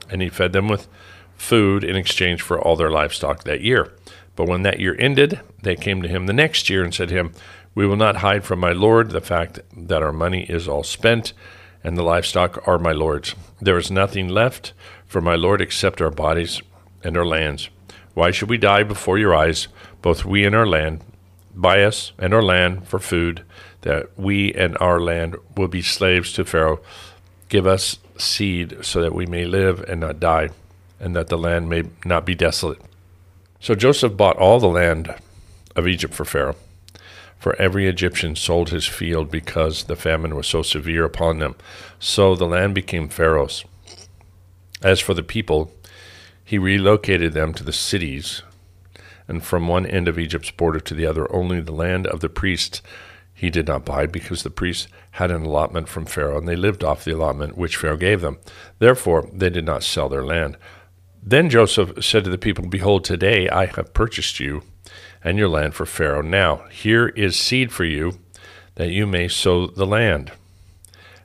and 0.10 0.22
he 0.22 0.30
fed 0.30 0.54
them 0.54 0.68
with 0.68 0.88
food 1.36 1.84
in 1.84 1.96
exchange 1.96 2.42
for 2.42 2.60
all 2.60 2.76
their 2.76 2.92
livestock 2.92 3.44
that 3.44 3.62
year. 3.62 3.94
But 4.36 4.48
when 4.48 4.64
that 4.64 4.80
year 4.80 4.96
ended, 5.00 5.40
they 5.62 5.76
came 5.76 6.02
to 6.02 6.08
him 6.08 6.26
the 6.26 6.34
next 6.34 6.70
year 6.70 6.84
and 6.84 6.94
said 6.94 7.10
to 7.10 7.16
him, 7.16 7.34
We 7.74 7.88
will 7.88 7.96
not 7.96 8.18
hide 8.18 8.44
from 8.44 8.60
my 8.60 8.72
Lord 8.72 9.12
the 9.12 9.22
fact 9.22 9.60
that 9.76 10.04
our 10.04 10.14
money 10.14 10.44
is 10.44 10.68
all 10.68 10.84
spent, 10.84 11.34
and 11.84 11.98
the 11.98 12.04
livestock 12.04 12.68
are 12.68 12.80
my 12.80 12.92
Lord's. 12.92 13.36
There 13.62 13.78
is 13.78 13.92
nothing 13.92 14.28
left 14.28 14.74
for 15.06 15.22
my 15.22 15.36
Lord 15.36 15.62
except 15.62 16.02
our 16.02 16.12
bodies 16.12 16.62
and 17.04 17.16
our 17.18 17.26
lands. 17.26 17.70
Why 18.14 18.32
should 18.32 18.50
we 18.50 18.58
die 18.58 18.84
before 18.84 19.18
your 19.18 19.36
eyes, 19.36 19.68
both 20.02 20.26
we 20.26 20.46
and 20.46 20.56
our 20.56 20.68
land? 20.68 21.02
buy 21.56 21.84
us 21.84 22.12
and 22.20 22.34
our 22.34 22.44
land 22.44 22.88
for 22.88 23.00
food, 23.00 23.44
that 23.82 24.18
we 24.18 24.54
and 24.54 24.78
our 24.80 25.00
land 25.00 25.36
will 25.56 25.68
be 25.68 25.82
slaves 25.82 26.34
to 26.34 26.46
Pharaoh. 26.46 26.82
Give 27.50 27.68
us 27.68 28.00
seed 28.18 28.78
so 28.84 29.02
that 29.02 29.14
we 29.14 29.26
may 29.26 29.46
live 29.46 29.82
and 29.88 30.00
not 30.00 30.20
die, 30.20 30.50
and 31.00 31.16
that 31.16 31.28
the 31.28 31.38
land 31.38 31.70
may 31.70 31.84
not 32.04 32.26
be 32.26 32.36
desolate. 32.36 32.82
So 33.60 33.76
Joseph 33.76 34.18
bought 34.18 34.38
all 34.38 34.60
the 34.60 34.68
land 34.68 35.16
of 35.76 35.88
Egypt 35.88 36.14
for 36.14 36.26
Pharaoh. 36.26 36.56
For 37.38 37.56
every 37.62 37.88
Egyptian 37.88 38.36
sold 38.36 38.70
his 38.70 38.88
field 38.88 39.30
because 39.30 39.84
the 39.84 39.96
famine 39.96 40.36
was 40.36 40.48
so 40.48 40.62
severe 40.62 41.04
upon 41.04 41.40
them. 41.40 41.56
So 42.00 42.36
the 42.36 42.48
land 42.48 42.74
became 42.74 43.10
Pharaoh's. 43.10 43.66
As 44.82 45.00
for 45.00 45.14
the 45.14 45.24
people, 45.24 45.72
he 46.44 46.58
relocated 46.58 47.34
them 47.34 47.54
to 47.54 47.64
the 47.64 47.74
cities, 47.74 48.42
and 49.28 49.44
from 49.44 49.68
one 49.68 49.86
end 49.86 50.08
of 50.08 50.20
Egypt's 50.20 50.52
border 50.52 50.80
to 50.80 50.94
the 50.94 51.06
other, 51.06 51.32
only 51.34 51.60
the 51.62 51.72
land 51.72 52.08
of 52.08 52.20
the 52.20 52.30
priests 52.30 52.82
he 53.36 53.50
did 53.50 53.68
not 53.68 53.86
buy, 53.86 54.06
because 54.06 54.44
the 54.44 54.50
priests 54.50 54.88
had 55.12 55.30
an 55.30 55.44
allotment 55.44 55.90
from 55.90 56.06
Pharaoh, 56.06 56.38
and 56.38 56.48
they 56.48 56.56
lived 56.56 56.84
off 56.84 57.04
the 57.04 57.14
allotment 57.14 57.58
which 57.58 57.76
Pharaoh 57.76 57.98
gave 57.98 58.22
them. 58.22 58.40
Therefore, 58.80 59.30
they 59.32 59.50
did 59.50 59.66
not 59.66 59.84
sell 59.84 60.08
their 60.08 60.26
land. 60.26 60.58
Then 61.22 61.50
Joseph 61.50 62.04
said 62.04 62.24
to 62.24 62.30
the 62.30 62.38
people, 62.38 62.66
Behold, 62.68 63.04
today 63.04 63.50
I 63.50 63.66
have 63.66 63.94
purchased 63.94 64.40
you 64.40 64.64
and 65.22 65.38
your 65.38 65.50
land 65.50 65.74
for 65.74 65.86
Pharaoh. 65.86 66.22
Now, 66.22 66.64
here 66.72 67.10
is 67.10 67.38
seed 67.38 67.74
for 67.74 67.84
you, 67.84 68.20
that 68.76 68.90
you 68.90 69.06
may 69.06 69.28
sow 69.28 69.68
the 69.68 69.86
land. 69.86 70.32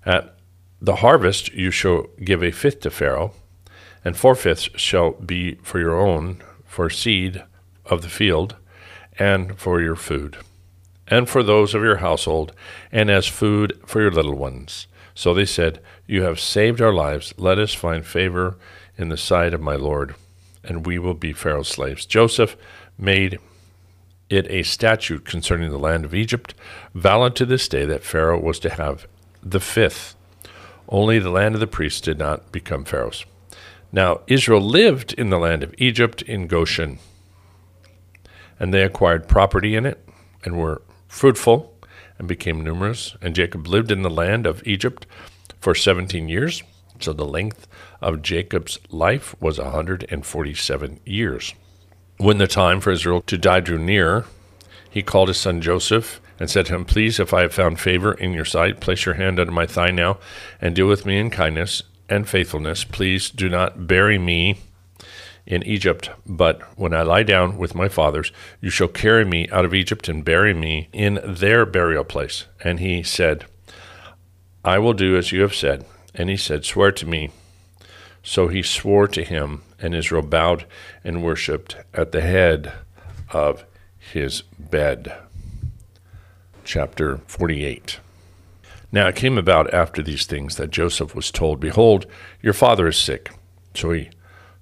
At 0.05 0.35
the 0.81 0.97
harvest 0.97 1.53
you 1.53 1.71
shall 1.71 2.07
give 2.25 2.43
a 2.43 2.51
fifth 2.51 2.81
to 2.81 2.91
Pharaoh, 2.91 3.35
and 4.05 4.17
four 4.17 4.35
fifths 4.35 4.69
shall 4.75 5.13
be 5.13 5.57
for 5.57 5.79
your 5.79 6.01
own, 6.01 6.43
for 6.65 6.89
seed 6.91 7.45
of 7.85 8.03
the 8.03 8.09
field, 8.09 8.57
and 9.19 9.59
for 9.59 9.81
your 9.81 9.97
food, 9.97 10.39
and 11.11 11.29
for 11.29 11.43
those 11.43 11.75
of 11.75 11.83
your 11.83 11.97
household, 11.97 12.53
and 12.93 13.11
as 13.11 13.27
food 13.27 13.79
for 13.85 14.01
your 14.01 14.13
little 14.13 14.37
ones. 14.37 14.87
So 15.15 15.35
they 15.35 15.45
said, 15.45 15.81
You 16.07 16.23
have 16.23 16.41
saved 16.41 16.81
our 16.81 16.93
lives. 16.93 17.35
Let 17.37 17.59
us 17.59 17.75
find 17.75 18.07
favor 18.07 18.57
in 18.97 19.09
the 19.09 19.17
sight 19.17 19.53
of 19.53 19.61
my 19.61 19.75
Lord, 19.75 20.15
and 20.63 20.87
we 20.87 20.99
will 20.99 21.15
be 21.15 21.33
Pharaoh's 21.33 21.69
slaves. 21.69 22.07
Joseph 22.07 22.57
made 22.97 23.39
it 24.29 24.49
a 24.49 24.63
statute 24.63 25.25
concerning 25.25 25.71
the 25.71 25.79
land 25.79 26.05
of 26.05 26.15
Egypt, 26.15 26.55
valid 26.95 27.35
to 27.35 27.45
this 27.45 27.67
day, 27.69 27.85
that 27.85 28.05
Pharaoh 28.05 28.41
was 28.41 28.61
to 28.61 28.71
have 28.71 29.07
the 29.43 29.61
fifth. 29.61 30.15
Only 30.89 31.19
the 31.19 31.31
land 31.31 31.55
of 31.55 31.61
the 31.61 31.67
priests 31.67 32.01
did 32.01 32.19
not 32.19 32.53
become 32.53 32.85
Pharaoh's. 32.85 33.25
Now, 33.93 34.21
Israel 34.29 34.61
lived 34.61 35.13
in 35.15 35.31
the 35.31 35.39
land 35.39 35.65
of 35.65 35.75
Egypt 35.79 36.23
in 36.23 36.47
Goshen, 36.47 37.01
and 38.61 38.73
they 38.73 38.85
acquired 38.85 39.27
property 39.27 39.75
in 39.75 39.85
it 39.85 40.07
and 40.45 40.57
were 40.57 40.83
fruitful 41.11 41.77
and 42.19 42.29
became 42.29 42.63
numerous. 42.63 43.17
And 43.21 43.35
Jacob 43.35 43.67
lived 43.67 43.91
in 43.91 44.03
the 44.03 44.09
land 44.09 44.47
of 44.47 44.67
Egypt 44.67 45.07
for 45.59 45.75
17 45.75 46.29
years. 46.29 46.63
So 47.01 47.13
the 47.13 47.27
length 47.27 47.67
of 48.01 48.23
Jacob's 48.23 48.79
life 48.91 49.35
was 49.41 49.59
a 49.59 49.65
147 49.65 51.01
years. 51.05 51.55
When 52.19 52.39
the 52.39 52.47
time 52.47 52.81
for 52.81 52.91
Israel 52.91 53.23
to 53.23 53.39
die 53.39 53.61
drew 53.61 53.79
near, 53.79 54.25
he 54.91 55.03
called 55.03 55.29
his 55.29 55.39
son 55.39 55.61
Joseph 55.61 56.21
and 56.39 56.51
said 56.51 56.67
to 56.67 56.75
him, 56.75 56.85
Please, 56.85 57.19
if 57.19 57.35
I 57.35 57.43
have 57.43 57.55
found 57.55 57.81
favor 57.81 58.13
in 58.13 58.33
your 58.33 58.45
sight, 58.45 58.81
place 58.81 59.05
your 59.07 59.15
hand 59.15 59.41
under 59.41 59.53
my 59.53 59.67
thigh 59.67 59.91
now 59.91 60.19
and 60.61 60.75
deal 60.75 60.87
with 60.87 61.07
me 61.07 61.19
in 61.19 61.31
kindness 61.31 61.83
and 62.09 62.29
faithfulness. 62.29 62.85
Please 62.85 63.31
do 63.31 63.49
not 63.49 63.87
bury 63.87 64.19
me 64.19 64.59
in 65.51 65.65
Egypt, 65.65 66.11
but 66.25 66.63
when 66.79 66.95
I 66.95 67.03
lie 67.03 67.25
down 67.25 67.59
with 67.59 67.75
my 67.75 67.89
fathers, 67.89 68.31
you 68.61 68.71
shall 68.71 68.87
carry 68.87 69.25
me 69.25 69.49
out 69.51 69.65
of 69.65 69.75
Egypt 69.75 70.09
and 70.09 70.25
bury 70.25 70.55
me 70.55 70.89
in 70.93 71.19
their 71.25 71.67
burial 71.67 72.05
place. 72.05 72.47
And 72.63 72.79
he 72.79 73.03
said, 73.03 73.47
I 74.65 74.79
will 74.79 74.93
do 74.93 75.17
as 75.17 75.33
you 75.33 75.43
have 75.43 75.55
said. 75.55 75.85
And 76.15 76.31
he 76.31 76.37
said, 76.37 76.65
Swear 76.65 76.93
to 76.93 77.07
me. 77.07 77.31
So 78.23 78.47
he 78.47 78.63
swore 78.63 79.09
to 79.09 79.25
him, 79.25 79.63
and 79.81 79.93
Israel 79.93 80.23
bowed 80.23 80.67
and 81.03 81.23
worshipped 81.23 81.77
at 81.93 82.13
the 82.13 82.21
head 82.21 82.73
of 83.31 83.65
his 83.99 84.43
bed. 84.57 85.13
Chapter 86.63 87.19
48. 87.27 87.99
Now 88.93 89.09
it 89.09 89.17
came 89.17 89.37
about 89.37 89.75
after 89.75 90.01
these 90.01 90.27
things 90.27 90.57
that 90.57 90.71
Joseph 90.71 91.15
was 91.15 91.33
told, 91.33 91.59
Behold, 91.59 92.07
your 92.41 92.53
father 92.53 92.87
is 92.87 92.97
sick. 92.97 93.33
So 93.75 93.91
he 93.93 94.11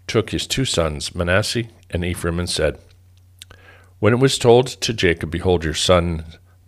took 0.08 0.30
his 0.30 0.46
two 0.46 0.64
sons, 0.64 1.14
Manasseh 1.14 1.64
and 1.90 2.04
Ephraim, 2.04 2.38
and 2.38 2.50
said, 2.50 2.78
When 3.98 4.12
it 4.12 4.18
was 4.18 4.38
told 4.38 4.66
to 4.66 4.92
Jacob, 4.92 5.30
Behold, 5.30 5.64
your 5.64 5.74
son 5.74 6.24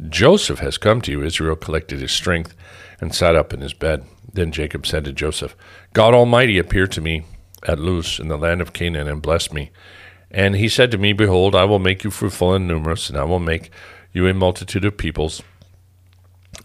Joseph 0.09 0.61
has 0.61 0.79
come 0.79 1.01
to 1.03 1.11
you, 1.11 1.23
Israel 1.23 1.57
collected 1.57 2.01
his 2.01 2.13
strength 2.13 2.55
and 3.01 3.15
sat 3.15 3.37
up 3.37 3.53
in 3.53 3.61
his 3.61 3.75
bed. 3.75 4.05
Then 4.33 4.53
Jacob 4.53 4.87
said 4.87 5.05
to 5.05 5.13
Joseph, 5.13 5.57
God 5.93 6.15
Almighty 6.15 6.59
appeared 6.59 6.93
to 6.93 7.01
me 7.01 7.25
at 7.67 7.79
Luz 7.79 8.19
in 8.19 8.29
the 8.29 8.39
land 8.39 8.61
of 8.61 8.73
Canaan 8.73 9.09
and 9.09 9.21
blessed 9.21 9.53
me. 9.53 9.71
And 10.31 10.55
he 10.57 10.69
said 10.69 10.91
to 10.93 10.99
me, 10.99 11.13
Behold, 11.13 11.55
I 11.55 11.65
will 11.65 11.81
make 11.81 12.05
you 12.05 12.11
fruitful 12.11 12.55
and 12.55 12.69
numerous, 12.69 13.09
and 13.09 13.19
I 13.19 13.25
will 13.25 13.41
make 13.41 13.71
you 14.13 14.27
a 14.27 14.35
multitude 14.35 14.85
of 14.85 14.97
peoples. 14.97 15.43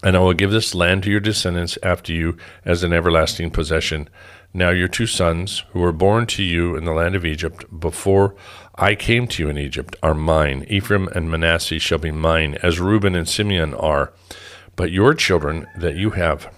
And 0.03 0.15
I 0.15 0.20
will 0.20 0.34
give 0.34 0.51
this 0.51 0.75
land 0.75 1.03
to 1.03 1.12
your 1.12 1.20
descendants 1.20 1.77
after 1.82 2.13
you 2.13 2.38
as 2.63 2.84
an 2.84 2.94
everlasting 2.94 3.51
possession. 3.51 4.08
Now 4.56 4.70
your 4.70 4.88
two 4.88 5.06
sons, 5.06 5.66
who 5.74 5.82
were 5.82 5.92
born 5.92 6.28
to 6.28 6.42
you 6.42 6.78
in 6.78 6.86
the 6.86 6.94
land 6.94 7.14
of 7.14 7.26
Egypt, 7.26 7.66
before 7.78 8.36
I 8.76 8.96
came 8.96 9.28
to 9.28 9.44
you 9.44 9.50
in 9.50 9.58
Egypt, 9.58 9.98
are 10.02 10.14
mine. 10.14 10.66
Ephraim 10.70 11.10
and 11.10 11.30
Manasseh 11.30 11.78
shall 11.78 11.98
be 11.98 12.12
mine, 12.12 12.58
as 12.64 12.80
Reuben 12.80 13.16
and 13.16 13.28
Simeon 13.28 13.74
are. 13.74 14.14
But 14.78 14.92
your 14.92 15.14
children 15.14 15.68
that 15.78 15.98
you 15.98 16.12
have 16.12 16.56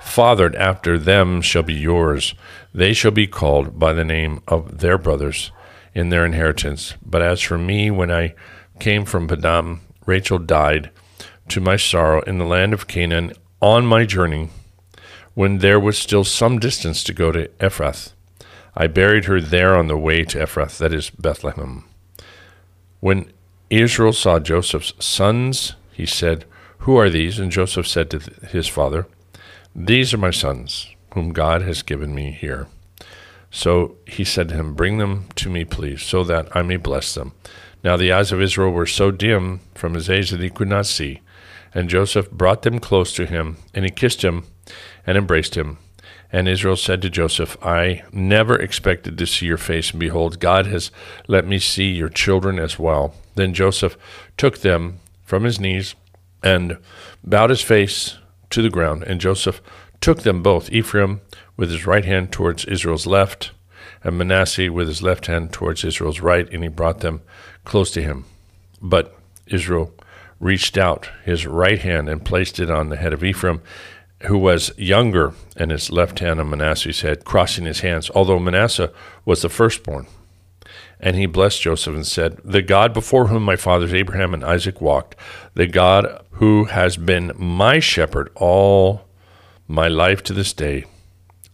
fathered 0.00 0.54
after 0.54 0.96
them 0.96 1.40
shall 1.42 1.64
be 1.64 1.74
yours. 1.74 2.36
They 2.72 2.92
shall 2.92 3.10
be 3.10 3.26
called 3.26 3.80
by 3.80 3.94
the 3.94 4.04
name 4.04 4.40
of 4.46 4.78
their 4.78 4.96
brothers 4.96 5.50
in 5.94 6.10
their 6.10 6.24
inheritance. 6.24 6.94
But 7.04 7.20
as 7.20 7.40
for 7.40 7.58
me, 7.58 7.90
when 7.90 8.12
I 8.12 8.36
came 8.78 9.04
from 9.04 9.26
Paddan, 9.26 9.80
Rachel 10.06 10.38
died 10.38 10.92
to 11.48 11.60
my 11.60 11.78
sorrow 11.78 12.22
in 12.22 12.38
the 12.38 12.44
land 12.44 12.72
of 12.72 12.86
Canaan 12.86 13.32
on 13.60 13.86
my 13.86 14.04
journey, 14.04 14.50
when 15.38 15.58
there 15.58 15.78
was 15.78 15.96
still 15.96 16.24
some 16.24 16.58
distance 16.58 17.04
to 17.04 17.14
go 17.14 17.30
to 17.30 17.46
Ephrath. 17.60 18.12
I 18.74 18.88
buried 18.88 19.26
her 19.26 19.40
there 19.40 19.76
on 19.78 19.86
the 19.86 19.96
way 19.96 20.24
to 20.24 20.38
Ephrath, 20.38 20.78
that 20.78 20.92
is 20.92 21.10
Bethlehem. 21.10 21.84
When 22.98 23.30
Israel 23.70 24.12
saw 24.12 24.40
Joseph's 24.40 24.94
sons, 24.98 25.76
he 25.92 26.06
said, 26.06 26.44
Who 26.78 26.96
are 26.96 27.08
these? 27.08 27.38
And 27.38 27.52
Joseph 27.52 27.86
said 27.86 28.10
to 28.10 28.18
his 28.48 28.66
father, 28.66 29.06
these 29.76 30.12
are 30.12 30.18
my 30.18 30.32
sons, 30.32 30.92
whom 31.14 31.32
God 31.32 31.62
has 31.62 31.82
given 31.82 32.16
me 32.16 32.32
here. 32.32 32.66
So 33.52 33.94
he 34.08 34.24
said 34.24 34.48
to 34.48 34.56
him, 34.56 34.74
Bring 34.74 34.98
them 34.98 35.28
to 35.36 35.48
me, 35.48 35.64
please, 35.64 36.02
so 36.02 36.24
that 36.24 36.48
I 36.56 36.62
may 36.62 36.78
bless 36.78 37.14
them. 37.14 37.32
Now 37.84 37.96
the 37.96 38.10
eyes 38.10 38.32
of 38.32 38.42
Israel 38.42 38.72
were 38.72 38.86
so 38.86 39.12
dim 39.12 39.60
from 39.76 39.94
his 39.94 40.10
age 40.10 40.30
that 40.30 40.40
he 40.40 40.50
could 40.50 40.66
not 40.66 40.86
see. 40.86 41.20
And 41.72 41.88
Joseph 41.88 42.28
brought 42.32 42.62
them 42.62 42.80
close 42.80 43.12
to 43.12 43.24
him, 43.24 43.58
and 43.72 43.84
he 43.84 43.90
kissed 43.92 44.24
him 44.24 44.46
and 45.08 45.16
embraced 45.16 45.56
him. 45.56 45.78
And 46.30 46.46
Israel 46.46 46.76
said 46.76 47.00
to 47.00 47.08
Joseph, 47.08 47.56
I 47.64 48.02
never 48.12 48.60
expected 48.60 49.16
to 49.16 49.26
see 49.26 49.46
your 49.46 49.56
face, 49.56 49.90
and 49.90 49.98
behold, 49.98 50.38
God 50.38 50.66
has 50.66 50.90
let 51.26 51.46
me 51.46 51.58
see 51.58 51.90
your 51.90 52.10
children 52.10 52.58
as 52.58 52.78
well. 52.78 53.14
Then 53.34 53.54
Joseph 53.54 53.96
took 54.36 54.58
them 54.58 55.00
from 55.24 55.44
his 55.44 55.58
knees 55.58 55.94
and 56.42 56.76
bowed 57.24 57.48
his 57.48 57.62
face 57.62 58.18
to 58.50 58.60
the 58.60 58.68
ground. 58.68 59.02
And 59.04 59.18
Joseph 59.18 59.62
took 60.02 60.24
them 60.24 60.42
both, 60.42 60.70
Ephraim 60.70 61.22
with 61.56 61.70
his 61.70 61.86
right 61.86 62.04
hand 62.04 62.30
towards 62.30 62.66
Israel's 62.66 63.06
left, 63.06 63.52
and 64.04 64.18
Manasseh 64.18 64.70
with 64.70 64.88
his 64.88 65.02
left 65.02 65.24
hand 65.24 65.54
towards 65.54 65.84
Israel's 65.84 66.20
right, 66.20 66.46
and 66.52 66.62
he 66.62 66.68
brought 66.68 67.00
them 67.00 67.22
close 67.64 67.90
to 67.92 68.02
him. 68.02 68.26
But 68.82 69.18
Israel 69.46 69.94
reached 70.38 70.76
out 70.76 71.08
his 71.24 71.46
right 71.46 71.78
hand 71.78 72.10
and 72.10 72.26
placed 72.26 72.60
it 72.60 72.70
on 72.70 72.90
the 72.90 72.96
head 72.96 73.14
of 73.14 73.24
Ephraim, 73.24 73.62
who 74.22 74.36
was 74.36 74.72
younger, 74.76 75.32
and 75.56 75.70
his 75.70 75.90
left 75.90 76.18
hand 76.18 76.40
on 76.40 76.50
Manasseh's 76.50 77.02
head, 77.02 77.24
crossing 77.24 77.64
his 77.64 77.80
hands, 77.80 78.10
although 78.14 78.38
Manasseh 78.38 78.92
was 79.24 79.42
the 79.42 79.48
firstborn. 79.48 80.06
And 81.00 81.14
he 81.14 81.26
blessed 81.26 81.62
Joseph 81.62 81.94
and 81.94 82.06
said, 82.06 82.40
The 82.44 82.62
God 82.62 82.92
before 82.92 83.28
whom 83.28 83.44
my 83.44 83.54
fathers 83.54 83.94
Abraham 83.94 84.34
and 84.34 84.44
Isaac 84.44 84.80
walked, 84.80 85.14
the 85.54 85.66
God 85.66 86.24
who 86.32 86.64
has 86.64 86.96
been 86.96 87.32
my 87.36 87.78
shepherd 87.78 88.30
all 88.34 89.02
my 89.68 89.86
life 89.86 90.22
to 90.24 90.32
this 90.32 90.52
day, 90.52 90.84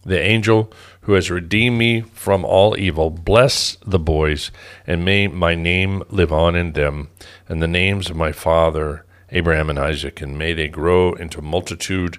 the 0.03 0.19
angel 0.19 0.71
who 1.01 1.13
has 1.13 1.29
redeemed 1.29 1.77
me 1.77 2.01
from 2.01 2.43
all 2.43 2.77
evil, 2.79 3.11
bless 3.11 3.77
the 3.85 3.99
boys, 3.99 4.49
and 4.87 5.05
may 5.05 5.27
my 5.27 5.53
name 5.53 6.01
live 6.09 6.33
on 6.33 6.55
in 6.55 6.73
them, 6.73 7.09
and 7.47 7.61
the 7.61 7.67
names 7.67 8.09
of 8.09 8.15
my 8.15 8.31
father 8.31 9.05
Abraham 9.31 9.69
and 9.69 9.77
Isaac, 9.77 10.21
and 10.21 10.37
may 10.37 10.53
they 10.53 10.67
grow 10.67 11.13
into 11.13 11.41
multitude 11.41 12.17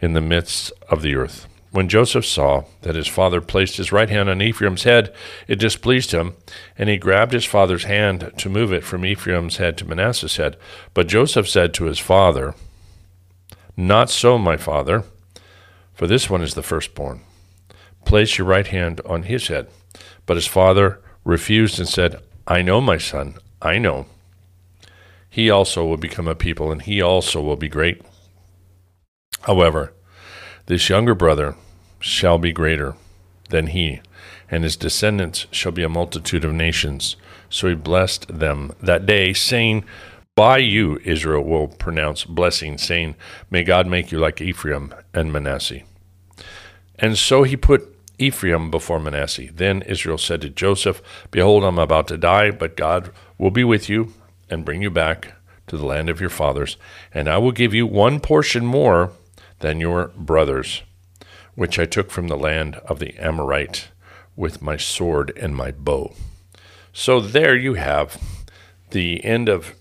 in 0.00 0.12
the 0.12 0.20
midst 0.20 0.72
of 0.88 1.02
the 1.02 1.14
earth. 1.14 1.46
When 1.70 1.88
Joseph 1.88 2.24
saw 2.24 2.64
that 2.82 2.94
his 2.94 3.08
father 3.08 3.40
placed 3.40 3.76
his 3.76 3.92
right 3.92 4.08
hand 4.08 4.30
on 4.30 4.40
Ephraim's 4.40 4.84
head, 4.84 5.12
it 5.46 5.58
displeased 5.58 6.12
him, 6.12 6.34
and 6.78 6.88
he 6.88 6.96
grabbed 6.96 7.32
his 7.32 7.44
father's 7.44 7.84
hand 7.84 8.32
to 8.38 8.48
move 8.48 8.72
it 8.72 8.84
from 8.84 9.04
Ephraim's 9.04 9.58
head 9.58 9.76
to 9.78 9.84
Manasseh's 9.84 10.36
head. 10.36 10.56
But 10.94 11.08
Joseph 11.08 11.48
said 11.48 11.74
to 11.74 11.84
his 11.84 11.98
father, 11.98 12.54
Not 13.76 14.08
so, 14.08 14.38
my 14.38 14.56
father, 14.56 15.04
for 15.92 16.06
this 16.06 16.30
one 16.30 16.40
is 16.40 16.54
the 16.54 16.62
firstborn. 16.62 17.20
Place 18.04 18.38
your 18.38 18.46
right 18.46 18.66
hand 18.66 19.00
on 19.04 19.24
his 19.24 19.48
head. 19.48 19.68
But 20.24 20.36
his 20.36 20.46
father 20.46 21.02
refused 21.24 21.78
and 21.78 21.88
said, 21.88 22.22
I 22.46 22.62
know, 22.62 22.80
my 22.80 22.98
son, 22.98 23.34
I 23.60 23.78
know. 23.78 24.06
He 25.28 25.50
also 25.50 25.84
will 25.84 25.96
become 25.96 26.28
a 26.28 26.34
people, 26.34 26.72
and 26.72 26.80
he 26.80 27.02
also 27.02 27.42
will 27.42 27.56
be 27.56 27.68
great. 27.68 28.00
However, 29.42 29.92
this 30.66 30.88
younger 30.88 31.14
brother 31.14 31.54
shall 32.00 32.38
be 32.38 32.52
greater 32.52 32.94
than 33.50 33.68
he, 33.68 34.00
and 34.50 34.64
his 34.64 34.76
descendants 34.76 35.46
shall 35.50 35.72
be 35.72 35.82
a 35.82 35.88
multitude 35.88 36.44
of 36.44 36.52
nations. 36.52 37.16
So 37.48 37.68
he 37.68 37.74
blessed 37.74 38.28
them 38.28 38.72
that 38.82 39.06
day, 39.06 39.32
saying, 39.32 39.84
By 40.34 40.58
you 40.58 41.00
Israel 41.04 41.44
will 41.44 41.68
pronounce 41.68 42.24
blessing, 42.24 42.78
saying, 42.78 43.14
May 43.50 43.62
God 43.62 43.86
make 43.86 44.10
you 44.10 44.18
like 44.18 44.40
Ephraim 44.40 44.94
and 45.14 45.32
Manasseh. 45.32 45.82
And 46.98 47.16
so 47.16 47.42
he 47.42 47.56
put 47.56 47.94
Ephraim 48.18 48.70
before 48.70 48.98
Manasseh. 48.98 49.48
Then 49.52 49.82
Israel 49.82 50.18
said 50.18 50.40
to 50.40 50.48
Joseph, 50.48 51.02
Behold, 51.30 51.64
I'm 51.64 51.78
about 51.78 52.08
to 52.08 52.16
die, 52.16 52.50
but 52.50 52.76
God 52.76 53.12
will 53.38 53.50
be 53.50 53.64
with 53.64 53.88
you 53.88 54.12
and 54.48 54.64
bring 54.64 54.82
you 54.82 54.90
back 54.90 55.34
to 55.66 55.76
the 55.76 55.84
land 55.84 56.08
of 56.08 56.20
your 56.20 56.30
fathers, 56.30 56.76
and 57.12 57.28
I 57.28 57.38
will 57.38 57.52
give 57.52 57.74
you 57.74 57.86
one 57.86 58.20
portion 58.20 58.64
more 58.64 59.12
than 59.60 59.80
your 59.80 60.08
brothers 60.16 60.82
which 61.56 61.78
I 61.78 61.86
took 61.86 62.10
from 62.10 62.28
the 62.28 62.36
land 62.36 62.76
of 62.86 63.00
the 63.00 63.16
Amorite 63.18 63.88
with 64.36 64.62
my 64.62 64.76
sword 64.76 65.32
and 65.36 65.56
my 65.56 65.72
bow. 65.72 66.12
So 66.92 67.18
there 67.18 67.56
you 67.56 67.74
have 67.74 68.22
the 68.90 69.24
end 69.24 69.48
of 69.48 69.74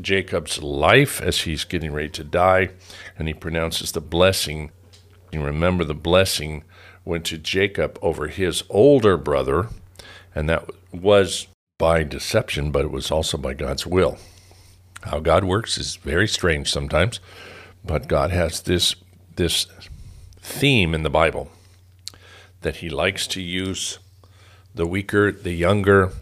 Jacob's 0.00 0.60
life 0.60 1.22
as 1.22 1.42
he's 1.42 1.64
getting 1.64 1.92
ready 1.92 2.10
to 2.10 2.24
die, 2.24 2.70
and 3.16 3.28
he 3.28 3.34
pronounces 3.34 3.92
the 3.92 4.00
blessing. 4.00 4.72
You 5.32 5.42
remember 5.42 5.84
the 5.84 5.94
blessing 5.94 6.64
went 7.04 7.24
to 7.26 7.38
Jacob 7.38 7.98
over 8.02 8.26
his 8.26 8.64
older 8.68 9.16
brother, 9.16 9.68
and 10.34 10.48
that 10.48 10.68
was 10.92 11.46
by 11.78 12.02
deception, 12.02 12.72
but 12.72 12.84
it 12.84 12.90
was 12.90 13.10
also 13.10 13.38
by 13.38 13.54
God's 13.54 13.86
will. 13.86 14.18
How 15.02 15.20
God 15.20 15.44
works 15.44 15.78
is 15.78 15.96
very 15.96 16.26
strange 16.26 16.72
sometimes, 16.72 17.20
but 17.84 18.08
God 18.08 18.30
has 18.30 18.62
this 18.62 18.96
this 19.36 19.66
theme 20.40 20.94
in 20.94 21.02
the 21.02 21.10
Bible 21.10 21.50
that 22.60 22.76
he 22.76 22.88
likes 22.88 23.26
to 23.28 23.42
use 23.42 23.98
the 24.74 24.86
weaker, 24.86 25.30
the 25.30 25.52
younger, 25.52 26.12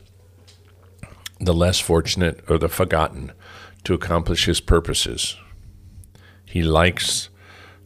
the 1.40 1.54
less 1.54 1.80
fortunate, 1.80 2.44
or 2.48 2.58
the 2.58 2.68
forgotten 2.68 3.32
to 3.84 3.94
accomplish 3.94 4.44
his 4.44 4.60
purposes. 4.60 5.36
He 6.44 6.62
likes 6.62 7.28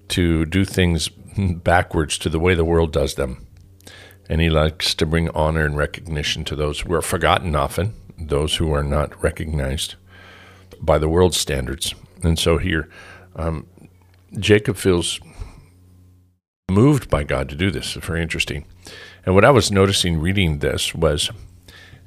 to 0.09 0.45
do 0.45 0.65
things 0.65 1.09
backwards 1.39 2.19
to 2.19 2.29
the 2.29 2.41
way 2.41 2.55
the 2.55 2.65
world 2.65 2.93
does 2.93 3.15
them. 3.15 3.47
And 4.29 4.41
he 4.41 4.51
likes 4.51 4.95
to 4.97 5.07
bring 5.07 5.29
honor 5.31 5.65
and 5.65 5.77
recognition 5.77 6.45
to 6.47 6.57
those 6.57 6.81
who 6.81 6.93
are 6.95 7.03
forgotten 7.03 7.55
often, 7.55 7.95
those 8.19 8.57
who 8.57 8.73
are 8.73 8.83
not 8.83 9.23
recognized 9.23 9.95
by 10.81 10.99
the 10.99 11.09
world's 11.09 11.37
standards. 11.37 11.95
And 12.23 12.39
so 12.39 12.59
here, 12.59 12.89
um, 13.37 13.69
Jacob 14.39 14.77
feels 14.77 15.21
moved 16.71 17.09
by 17.09 17.25
God 17.25 17.49
to 17.49 17.55
do 17.55 17.71
this. 17.71 17.97
It's 17.97 18.07
very 18.07 18.23
interesting. 18.23 18.65
And 19.25 19.35
what 19.35 19.45
I 19.45 19.51
was 19.51 19.71
noticing 19.71 20.21
reading 20.21 20.59
this 20.59 20.95
was 20.95 21.31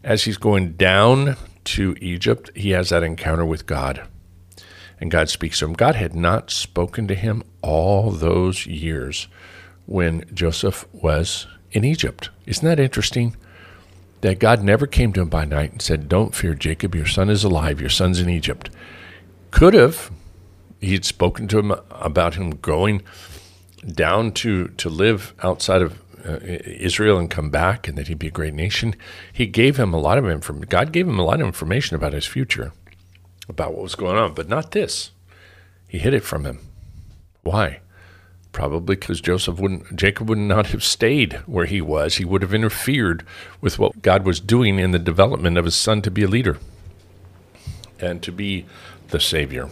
as 0.03 0.23
he's 0.23 0.37
going 0.37 0.73
down 0.73 1.35
to 1.65 1.95
Egypt, 2.01 2.51
he 2.55 2.71
has 2.71 2.89
that 2.89 3.03
encounter 3.03 3.45
with 3.45 3.65
God. 3.65 4.07
And 4.99 5.11
God 5.11 5.29
speaks 5.29 5.59
to 5.59 5.65
him. 5.65 5.73
God 5.73 5.95
had 5.95 6.15
not 6.15 6.51
spoken 6.51 7.07
to 7.07 7.15
him 7.15 7.43
all 7.61 8.11
those 8.11 8.65
years 8.65 9.27
when 9.85 10.25
Joseph 10.33 10.85
was 10.91 11.47
in 11.71 11.83
Egypt. 11.83 12.29
Isn't 12.45 12.65
that 12.65 12.79
interesting? 12.79 13.35
That 14.21 14.39
God 14.39 14.61
never 14.61 14.85
came 14.85 15.13
to 15.13 15.21
him 15.21 15.29
by 15.29 15.45
night 15.45 15.71
and 15.71 15.81
said, 15.81 16.09
Don't 16.09 16.35
fear, 16.35 16.53
Jacob, 16.53 16.93
your 16.93 17.05
son 17.05 17.29
is 17.29 17.45
alive, 17.45 17.79
your 17.79 17.89
son's 17.89 18.19
in 18.19 18.29
Egypt. 18.29 18.69
Could 19.51 19.73
have. 19.73 20.11
He'd 20.79 21.05
spoken 21.05 21.47
to 21.49 21.59
him 21.59 21.71
about 21.91 22.35
him 22.35 22.51
going 22.51 23.01
down 23.85 24.31
to, 24.33 24.69
to 24.69 24.89
live 24.89 25.33
outside 25.41 25.81
of 25.81 25.99
uh, 26.25 26.39
Israel 26.41 27.17
and 27.17 27.29
come 27.29 27.49
back 27.49 27.87
and 27.87 27.97
that 27.97 28.07
he'd 28.07 28.19
be 28.19 28.27
a 28.27 28.31
great 28.31 28.53
nation. 28.53 28.95
He 29.31 29.45
gave 29.45 29.77
him 29.77 29.93
a 29.93 29.99
lot 29.99 30.17
of 30.17 30.25
information. 30.27 30.67
God 30.69 30.91
gave 30.91 31.07
him 31.07 31.19
a 31.19 31.23
lot 31.23 31.39
of 31.39 31.47
information 31.47 31.95
about 31.95 32.13
his 32.13 32.25
future, 32.25 32.73
about 33.47 33.73
what 33.73 33.83
was 33.83 33.95
going 33.95 34.17
on, 34.17 34.33
but 34.33 34.49
not 34.49 34.71
this. 34.71 35.11
He 35.87 35.97
hid 35.97 36.13
it 36.13 36.23
from 36.23 36.45
him. 36.45 36.59
Why? 37.43 37.79
Probably 38.51 38.95
because 38.95 39.21
Joseph 39.21 39.59
wouldn't, 39.59 39.95
Jacob 39.95 40.29
would 40.29 40.37
not 40.37 40.67
have 40.67 40.83
stayed 40.83 41.33
where 41.45 41.65
he 41.65 41.81
was. 41.81 42.15
He 42.15 42.25
would 42.25 42.41
have 42.41 42.53
interfered 42.53 43.25
with 43.61 43.79
what 43.79 44.01
God 44.01 44.25
was 44.25 44.39
doing 44.39 44.79
in 44.79 44.91
the 44.91 44.99
development 44.99 45.57
of 45.57 45.65
his 45.65 45.75
son 45.75 46.01
to 46.01 46.11
be 46.11 46.23
a 46.23 46.27
leader 46.27 46.57
and 47.99 48.21
to 48.23 48.31
be 48.31 48.65
the 49.09 49.19
Savior. 49.19 49.69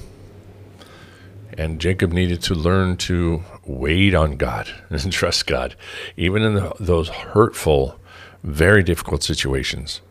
And 1.58 1.82
Jacob 1.82 2.14
needed 2.14 2.44
to 2.44 2.54
learn 2.54 2.98
to 2.98 3.44
wait 3.66 4.14
on 4.14 4.38
God 4.38 4.70
and 4.90 5.12
trust 5.12 5.48
God, 5.48 5.76
even 6.16 6.44
in 6.44 6.54
the, 6.54 6.74
those 6.80 7.10
hurtful, 7.10 8.00
very 8.44 8.84
difficult 8.84 9.24
situations. 9.24 10.02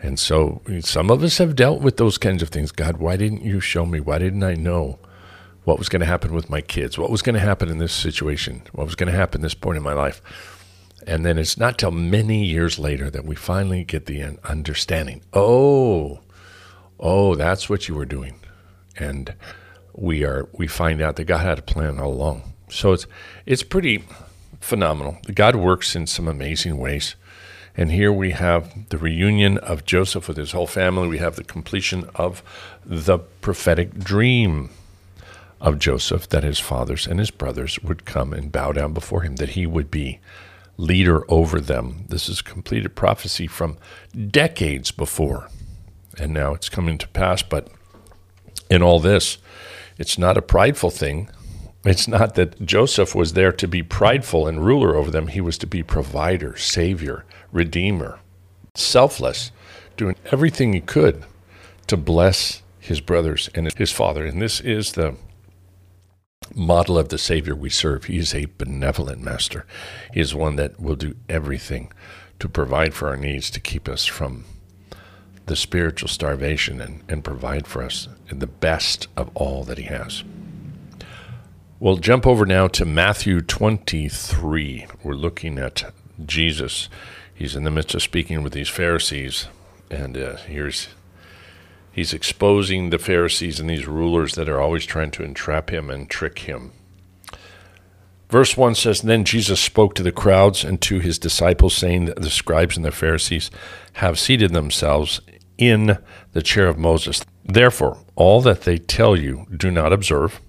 And 0.00 0.18
so 0.18 0.60
some 0.80 1.10
of 1.10 1.22
us 1.22 1.38
have 1.38 1.56
dealt 1.56 1.80
with 1.80 1.96
those 1.96 2.18
kinds 2.18 2.42
of 2.42 2.50
things. 2.50 2.72
God, 2.72 2.98
why 2.98 3.16
didn't 3.16 3.42
you 3.42 3.60
show 3.60 3.84
me? 3.84 4.00
Why 4.00 4.18
didn't 4.18 4.44
I 4.44 4.54
know 4.54 4.98
what 5.64 5.78
was 5.78 5.88
going 5.88 6.00
to 6.00 6.06
happen 6.06 6.32
with 6.32 6.48
my 6.48 6.60
kids? 6.60 6.98
What 6.98 7.10
was 7.10 7.22
going 7.22 7.34
to 7.34 7.40
happen 7.40 7.68
in 7.68 7.78
this 7.78 7.92
situation? 7.92 8.62
What 8.72 8.86
was 8.86 8.94
going 8.94 9.10
to 9.10 9.16
happen 9.16 9.40
this 9.40 9.54
point 9.54 9.76
in 9.76 9.82
my 9.82 9.92
life? 9.92 10.22
And 11.06 11.24
then 11.24 11.38
it's 11.38 11.58
not 11.58 11.78
till 11.78 11.90
many 11.90 12.44
years 12.44 12.78
later 12.78 13.10
that 13.10 13.24
we 13.24 13.34
finally 13.34 13.82
get 13.82 14.06
the 14.06 14.38
understanding. 14.44 15.22
Oh, 15.32 16.20
oh, 17.00 17.34
that's 17.34 17.68
what 17.68 17.88
you 17.88 17.94
were 17.94 18.04
doing. 18.04 18.40
And 18.96 19.34
we 19.94 20.24
are 20.24 20.48
we 20.52 20.66
find 20.66 21.00
out 21.00 21.16
that 21.16 21.24
God 21.24 21.40
had 21.40 21.58
a 21.58 21.62
plan 21.62 21.98
all 21.98 22.12
along. 22.12 22.42
So 22.70 22.92
it's 22.92 23.06
it's 23.46 23.62
pretty 23.62 24.04
phenomenal. 24.60 25.18
God 25.34 25.56
works 25.56 25.94
in 25.96 26.06
some 26.06 26.28
amazing 26.28 26.78
ways. 26.78 27.14
And 27.76 27.92
here 27.92 28.12
we 28.12 28.32
have 28.32 28.88
the 28.88 28.98
reunion 28.98 29.56
of 29.58 29.84
Joseph 29.84 30.26
with 30.26 30.36
his 30.36 30.50
whole 30.50 30.66
family. 30.66 31.06
We 31.06 31.18
have 31.18 31.36
the 31.36 31.44
completion 31.44 32.10
of 32.16 32.42
the 32.84 33.18
prophetic 33.18 33.98
dream 33.98 34.70
of 35.60 35.78
Joseph 35.78 36.28
that 36.30 36.42
his 36.42 36.58
fathers 36.58 37.06
and 37.06 37.20
his 37.20 37.30
brothers 37.30 37.78
would 37.80 38.04
come 38.04 38.32
and 38.32 38.50
bow 38.50 38.72
down 38.72 38.92
before 38.92 39.22
him, 39.22 39.36
that 39.36 39.50
he 39.50 39.64
would 39.64 39.92
be 39.92 40.18
leader 40.76 41.24
over 41.30 41.60
them. 41.60 42.04
This 42.08 42.28
is 42.28 42.42
completed 42.42 42.96
prophecy 42.96 43.46
from 43.46 43.76
decades 44.30 44.90
before. 44.90 45.48
And 46.18 46.32
now 46.32 46.54
it's 46.54 46.68
coming 46.68 46.98
to 46.98 47.08
pass. 47.08 47.42
But 47.42 47.68
in 48.70 48.82
all 48.82 48.98
this, 48.98 49.38
it's 49.98 50.16
not 50.16 50.38
a 50.38 50.42
prideful 50.42 50.90
thing. 50.90 51.28
It's 51.84 52.08
not 52.08 52.34
that 52.36 52.64
Joseph 52.64 53.14
was 53.14 53.32
there 53.32 53.52
to 53.52 53.68
be 53.68 53.82
prideful 53.82 54.46
and 54.46 54.64
ruler 54.64 54.96
over 54.96 55.10
them. 55.10 55.28
He 55.28 55.40
was 55.40 55.58
to 55.58 55.66
be 55.66 55.82
provider, 55.82 56.56
savior, 56.56 57.24
redeemer, 57.52 58.20
selfless, 58.74 59.50
doing 59.96 60.16
everything 60.26 60.72
he 60.72 60.80
could 60.80 61.24
to 61.88 61.96
bless 61.96 62.62
his 62.78 63.00
brothers 63.00 63.50
and 63.54 63.70
his 63.70 63.92
father. 63.92 64.24
And 64.24 64.40
this 64.40 64.60
is 64.60 64.92
the 64.92 65.16
model 66.54 66.98
of 66.98 67.08
the 67.08 67.18
Savior 67.18 67.54
we 67.54 67.70
serve. 67.70 68.04
He 68.04 68.18
is 68.18 68.34
a 68.34 68.46
benevolent 68.56 69.20
master. 69.20 69.66
He 70.12 70.20
is 70.20 70.34
one 70.34 70.56
that 70.56 70.80
will 70.80 70.96
do 70.96 71.14
everything 71.28 71.92
to 72.38 72.48
provide 72.48 72.94
for 72.94 73.08
our 73.08 73.16
needs 73.16 73.50
to 73.50 73.60
keep 73.60 73.88
us 73.88 74.04
from 74.04 74.44
the 75.48 75.56
spiritual 75.56 76.08
starvation 76.08 76.80
and, 76.80 77.02
and 77.08 77.24
provide 77.24 77.66
for 77.66 77.82
us 77.82 78.08
the 78.30 78.46
best 78.46 79.08
of 79.16 79.30
all 79.34 79.64
that 79.64 79.78
He 79.78 79.84
has. 79.84 80.22
We'll 81.80 81.96
jump 81.96 82.26
over 82.26 82.44
now 82.44 82.68
to 82.68 82.84
Matthew 82.84 83.40
23. 83.40 84.86
We're 85.02 85.12
looking 85.14 85.58
at 85.58 85.92
Jesus. 86.24 86.88
He's 87.34 87.54
in 87.54 87.64
the 87.64 87.70
midst 87.70 87.94
of 87.94 88.02
speaking 88.02 88.42
with 88.42 88.52
these 88.52 88.68
Pharisees, 88.68 89.46
and 89.90 90.16
uh, 90.16 90.36
here's 90.38 90.88
he's 91.92 92.12
exposing 92.12 92.90
the 92.90 92.98
Pharisees 92.98 93.60
and 93.60 93.70
these 93.70 93.86
rulers 93.86 94.34
that 94.34 94.48
are 94.48 94.60
always 94.60 94.84
trying 94.84 95.12
to 95.12 95.22
entrap 95.22 95.70
him 95.70 95.88
and 95.88 96.10
trick 96.10 96.40
him. 96.40 96.72
Verse 98.28 98.56
1 98.56 98.74
says 98.74 99.02
Then 99.02 99.24
Jesus 99.24 99.60
spoke 99.60 99.94
to 99.94 100.02
the 100.02 100.12
crowds 100.12 100.64
and 100.64 100.80
to 100.82 100.98
his 100.98 101.18
disciples, 101.18 101.74
saying 101.74 102.06
the 102.06 102.30
scribes 102.30 102.76
and 102.76 102.84
the 102.84 102.90
Pharisees 102.90 103.50
have 103.94 104.18
seated 104.18 104.52
themselves 104.52 105.20
in 105.58 105.98
the 106.32 106.42
chair 106.42 106.68
of 106.68 106.78
Moses. 106.78 107.22
Therefore, 107.44 107.98
all 108.14 108.40
that 108.42 108.62
they 108.62 108.78
tell 108.78 109.16
you, 109.16 109.46
do 109.54 109.70
not 109.70 109.92
observe, 109.92 110.40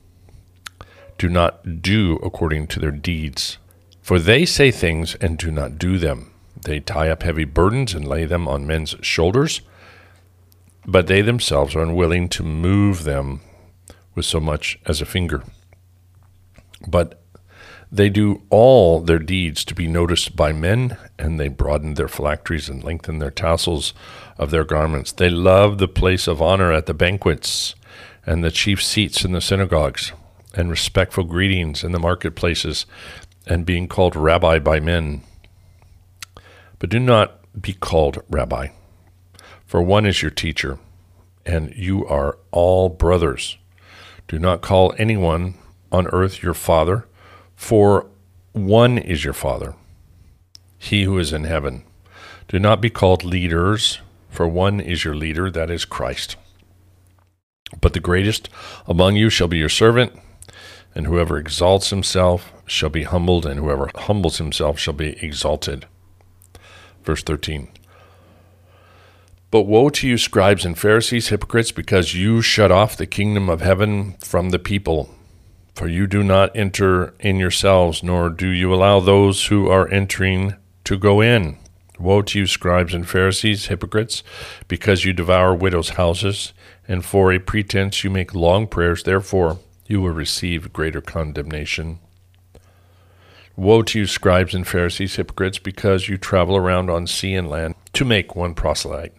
do 1.18 1.28
not 1.28 1.82
do 1.82 2.16
according 2.24 2.68
to 2.68 2.80
their 2.80 2.92
deeds. 2.92 3.58
For 4.02 4.20
they 4.20 4.46
say 4.46 4.72
things 4.72 5.16
and 5.16 5.38
do 5.38 5.52
not 5.52 5.78
do 5.78 5.98
them. 5.98 6.32
They 6.64 6.80
tie 6.80 7.10
up 7.10 7.24
heavy 7.24 7.46
burdens 7.46 7.94
and 7.94 8.08
lay 8.08 8.26
them 8.26 8.48
on 8.48 8.66
men's 8.66 8.96
shoulders, 9.02 9.62
but 10.86 11.08
they 11.08 11.22
themselves 11.22 11.76
are 11.76 11.84
unwilling 11.84 12.30
to 12.30 12.44
move 12.44 13.04
them 13.04 13.42
with 14.16 14.26
so 14.26 14.40
much 14.40 14.80
as 14.86 15.02
a 15.02 15.06
finger. 15.06 15.44
But 16.88 17.22
they 17.92 18.10
do 18.10 18.42
all 18.50 19.00
their 19.00 19.20
deeds 19.20 19.66
to 19.66 19.74
be 19.74 19.88
noticed 19.88 20.36
by 20.36 20.54
men, 20.54 20.98
and 21.18 21.40
they 21.40 21.48
broaden 21.48 21.96
their 21.96 22.08
phylacteries 22.08 22.70
and 22.70 22.84
lengthen 22.84 23.18
their 23.20 23.32
tassels 23.32 23.94
of 24.38 24.52
their 24.52 24.64
garments. 24.64 25.12
They 25.12 25.30
love 25.30 25.78
the 25.78 25.88
place 25.88 26.28
of 26.28 26.42
honor 26.42 26.72
at 26.72 26.86
the 26.86 26.94
banquets, 26.94 27.74
and 28.26 28.44
the 28.44 28.52
chief 28.52 28.84
seats 28.84 29.26
in 29.26 29.32
the 29.32 29.42
synagogues, 29.42 30.12
and 30.54 30.70
respectful 30.70 31.24
greetings 31.24 31.84
in 31.84 31.92
the 31.92 32.00
marketplaces, 32.00 32.86
and 33.48 33.66
being 33.66 33.88
called 33.88 34.16
rabbi 34.16 34.60
by 34.60 34.80
men. 34.80 35.24
But 36.78 36.92
do 36.92 37.00
not 37.00 37.40
be 37.60 37.74
called 37.74 38.22
rabbi, 38.30 38.68
for 39.66 39.82
one 39.82 40.06
is 40.06 40.22
your 40.22 40.32
teacher, 40.32 40.78
and 41.46 41.74
you 41.76 42.06
are 42.06 42.38
all 42.52 42.90
brothers. 42.90 43.58
Do 44.28 44.38
not 44.38 44.62
call 44.62 44.94
anyone 45.00 45.56
on 45.92 46.06
earth 46.08 46.44
your 46.44 46.54
father, 46.54 47.08
for 47.60 48.08
one 48.54 48.98
is 48.98 49.26
your 49.26 49.34
father, 49.34 49.76
he 50.78 51.04
who 51.04 51.20
is 51.20 51.34
in 51.34 51.44
heaven. 51.44 51.84
Do 52.48 52.58
not 52.58 52.80
be 52.80 52.90
called 52.90 53.26
leaders, 53.26 54.00
for 54.30 54.48
one 54.48 54.80
is 54.80 55.04
your 55.04 55.14
leader, 55.14 55.52
that 55.52 55.70
is 55.70 55.84
Christ. 55.84 56.38
But 57.82 57.92
the 57.92 58.00
greatest 58.00 58.50
among 58.88 59.18
you 59.18 59.30
shall 59.30 59.50
be 59.50 59.58
your 59.58 59.68
servant, 59.68 60.18
and 60.96 61.06
whoever 61.06 61.38
exalts 61.38 61.90
himself 61.90 62.54
shall 62.66 62.90
be 62.90 63.04
humbled, 63.04 63.46
and 63.46 63.60
whoever 63.60 63.92
humbles 63.94 64.38
himself 64.38 64.80
shall 64.80 64.94
be 64.94 65.22
exalted. 65.22 65.86
Verse 67.04 67.24
13. 67.24 67.68
But 69.52 69.64
woe 69.64 69.90
to 69.90 70.08
you, 70.08 70.18
scribes 70.18 70.64
and 70.64 70.80
Pharisees, 70.80 71.28
hypocrites, 71.28 71.74
because 71.74 72.16
you 72.16 72.42
shut 72.42 72.72
off 72.72 72.96
the 72.96 73.06
kingdom 73.06 73.50
of 73.50 73.60
heaven 73.60 74.16
from 74.24 74.52
the 74.52 74.60
people. 74.60 75.14
For 75.80 75.88
you 75.88 76.08
do 76.08 76.24
not 76.24 76.54
enter 76.58 77.14
in 77.22 77.38
yourselves, 77.38 78.04
nor 78.04 78.30
do 78.30 78.50
you 78.50 78.74
allow 78.74 79.00
those 79.00 79.46
who 79.46 79.70
are 79.70 79.88
entering 79.88 80.56
to 80.84 80.98
go 80.98 81.22
in. 81.22 81.56
Woe 81.98 82.22
to 82.22 82.40
you, 82.40 82.48
scribes 82.48 82.94
and 82.94 83.08
Pharisees, 83.08 83.68
hypocrites, 83.68 84.22
because 84.68 85.06
you 85.06 85.14
devour 85.14 85.56
widows' 85.56 85.92
houses, 85.92 86.52
and 86.86 87.06
for 87.06 87.32
a 87.32 87.40
pretense 87.40 88.04
you 88.04 88.10
make 88.10 88.36
long 88.36 88.68
prayers. 88.68 89.04
Therefore, 89.04 89.60
you 89.88 90.02
will 90.02 90.10
receive 90.10 90.74
greater 90.74 91.00
condemnation. 91.00 92.00
Woe 93.56 93.82
to 93.84 94.00
you, 94.00 94.06
scribes 94.06 94.54
and 94.54 94.68
Pharisees, 94.68 95.16
hypocrites, 95.16 95.60
because 95.60 96.10
you 96.10 96.18
travel 96.18 96.58
around 96.58 96.90
on 96.90 97.08
sea 97.08 97.36
and 97.36 97.50
land 97.50 97.76
to 97.94 98.04
make 98.04 98.36
one 98.36 98.54
proselyte. 98.54 99.14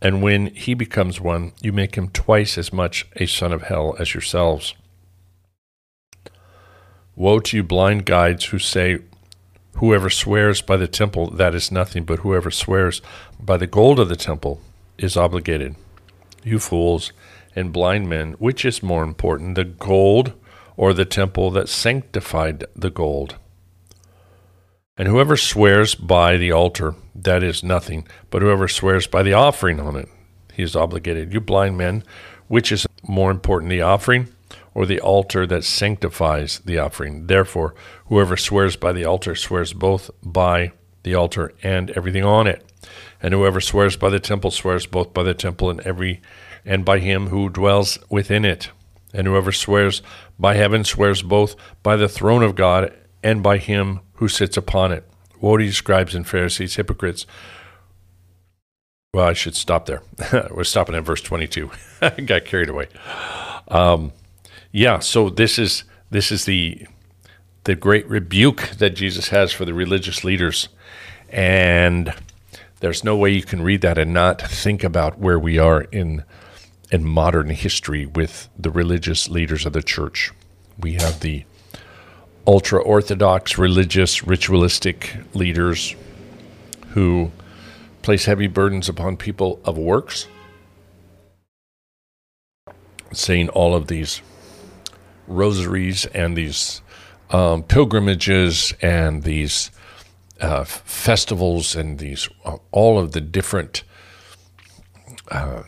And 0.00 0.22
when 0.22 0.46
he 0.46 0.72
becomes 0.72 1.20
one, 1.20 1.52
you 1.60 1.74
make 1.74 1.94
him 1.94 2.08
twice 2.08 2.56
as 2.56 2.72
much 2.72 3.06
a 3.16 3.26
son 3.26 3.52
of 3.52 3.64
hell 3.64 3.96
as 3.98 4.14
yourselves. 4.14 4.72
Woe 7.18 7.40
to 7.40 7.56
you, 7.56 7.64
blind 7.64 8.04
guides, 8.06 8.44
who 8.44 8.60
say, 8.60 9.00
Whoever 9.78 10.08
swears 10.08 10.62
by 10.62 10.76
the 10.76 10.86
temple, 10.86 11.30
that 11.30 11.52
is 11.52 11.72
nothing, 11.72 12.04
but 12.04 12.20
whoever 12.20 12.48
swears 12.48 13.02
by 13.40 13.56
the 13.56 13.66
gold 13.66 13.98
of 13.98 14.08
the 14.08 14.14
temple 14.14 14.60
is 14.98 15.16
obligated. 15.16 15.74
You 16.44 16.60
fools 16.60 17.12
and 17.56 17.72
blind 17.72 18.08
men, 18.08 18.34
which 18.34 18.64
is 18.64 18.84
more 18.84 19.02
important, 19.02 19.56
the 19.56 19.64
gold 19.64 20.32
or 20.76 20.92
the 20.92 21.04
temple 21.04 21.50
that 21.50 21.68
sanctified 21.68 22.64
the 22.76 22.90
gold? 22.90 23.34
And 24.96 25.08
whoever 25.08 25.36
swears 25.36 25.96
by 25.96 26.36
the 26.36 26.52
altar, 26.52 26.94
that 27.16 27.42
is 27.42 27.64
nothing, 27.64 28.06
but 28.30 28.42
whoever 28.42 28.68
swears 28.68 29.08
by 29.08 29.24
the 29.24 29.32
offering 29.32 29.80
on 29.80 29.96
it, 29.96 30.08
he 30.54 30.62
is 30.62 30.76
obligated. 30.76 31.32
You 31.32 31.40
blind 31.40 31.76
men, 31.76 32.04
which 32.46 32.70
is 32.70 32.86
more 33.02 33.32
important, 33.32 33.70
the 33.70 33.82
offering 33.82 34.28
or 34.78 34.86
the 34.86 35.00
altar 35.00 35.44
that 35.44 35.64
sanctifies 35.64 36.60
the 36.60 36.78
offering? 36.78 37.26
Therefore, 37.26 37.74
whoever 38.06 38.36
swears 38.36 38.76
by 38.76 38.92
the 38.92 39.04
altar 39.04 39.34
swears 39.34 39.72
both 39.72 40.08
by 40.22 40.70
the 41.02 41.16
altar 41.16 41.52
and 41.64 41.90
everything 41.90 42.24
on 42.24 42.46
it. 42.46 42.64
And 43.20 43.34
whoever 43.34 43.60
swears 43.60 43.96
by 43.96 44.08
the 44.08 44.20
temple 44.20 44.52
swears 44.52 44.86
both 44.86 45.12
by 45.12 45.24
the 45.24 45.34
temple 45.34 45.68
and 45.68 45.80
every 45.80 46.22
and 46.64 46.84
by 46.84 47.00
him 47.00 47.26
who 47.26 47.48
dwells 47.48 47.98
within 48.08 48.44
it. 48.44 48.70
And 49.12 49.26
whoever 49.26 49.50
swears 49.50 50.00
by 50.38 50.54
heaven 50.54 50.84
swears 50.84 51.22
both 51.22 51.56
by 51.82 51.96
the 51.96 52.08
throne 52.08 52.44
of 52.44 52.54
God 52.54 52.92
and 53.20 53.42
by 53.42 53.58
him 53.58 53.98
who 54.14 54.28
sits 54.28 54.56
upon 54.56 54.92
it. 54.92 55.04
Woe 55.40 55.56
to 55.56 55.64
you, 55.64 55.72
scribes 55.72 56.14
and 56.14 56.24
Pharisees, 56.24 56.76
hypocrites. 56.76 57.26
Well, 59.12 59.26
I 59.26 59.32
should 59.32 59.56
stop 59.56 59.86
there. 59.86 60.02
We're 60.52 60.62
stopping 60.62 60.94
at 60.94 61.02
verse 61.02 61.22
22. 61.22 61.68
I 62.00 62.10
got 62.10 62.44
carried 62.44 62.68
away. 62.68 62.86
Um, 63.66 64.12
yeah, 64.72 64.98
so 64.98 65.30
this 65.30 65.58
is 65.58 65.84
this 66.10 66.30
is 66.30 66.44
the 66.44 66.86
the 67.64 67.74
great 67.74 68.08
rebuke 68.08 68.70
that 68.78 68.90
Jesus 68.90 69.28
has 69.28 69.52
for 69.52 69.64
the 69.64 69.74
religious 69.74 70.24
leaders, 70.24 70.68
and 71.30 72.14
there's 72.80 73.02
no 73.02 73.16
way 73.16 73.30
you 73.30 73.42
can 73.42 73.62
read 73.62 73.80
that 73.80 73.98
and 73.98 74.12
not 74.12 74.40
think 74.40 74.84
about 74.84 75.18
where 75.18 75.38
we 75.38 75.58
are 75.58 75.82
in 75.82 76.24
in 76.90 77.04
modern 77.04 77.50
history 77.50 78.06
with 78.06 78.48
the 78.58 78.70
religious 78.70 79.28
leaders 79.28 79.66
of 79.66 79.72
the 79.72 79.82
church. 79.82 80.32
We 80.78 80.94
have 80.94 81.20
the 81.20 81.44
ultra 82.46 82.80
orthodox, 82.80 83.58
religious, 83.58 84.26
ritualistic 84.26 85.16
leaders 85.34 85.94
who 86.90 87.30
place 88.00 88.24
heavy 88.24 88.46
burdens 88.46 88.88
upon 88.88 89.16
people 89.18 89.60
of 89.64 89.76
works, 89.76 90.28
saying 93.12 93.50
all 93.50 93.74
of 93.74 93.88
these 93.88 94.22
rosaries 95.28 96.06
and 96.06 96.36
these 96.36 96.80
um, 97.30 97.62
pilgrimages 97.62 98.74
and 98.82 99.22
these 99.22 99.70
uh, 100.40 100.64
festivals 100.64 101.76
and 101.76 101.98
these 101.98 102.28
uh, 102.44 102.56
all 102.70 102.98
of 102.98 103.12
the 103.12 103.20
different 103.20 103.82
uh, 105.30 105.62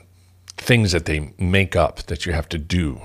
things 0.56 0.92
that 0.92 1.04
they 1.04 1.32
make 1.38 1.76
up 1.76 2.02
that 2.04 2.26
you 2.26 2.32
have 2.32 2.48
to 2.48 2.58
do 2.58 3.00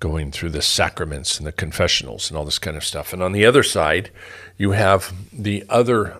going 0.00 0.30
through 0.30 0.50
the 0.50 0.62
sacraments 0.62 1.38
and 1.38 1.46
the 1.46 1.52
confessionals 1.52 2.30
and 2.30 2.38
all 2.38 2.44
this 2.44 2.58
kind 2.58 2.76
of 2.76 2.84
stuff. 2.84 3.12
And 3.12 3.22
on 3.22 3.32
the 3.32 3.44
other 3.44 3.62
side, 3.62 4.10
you 4.56 4.70
have 4.72 5.12
the 5.32 5.64
other 5.68 6.18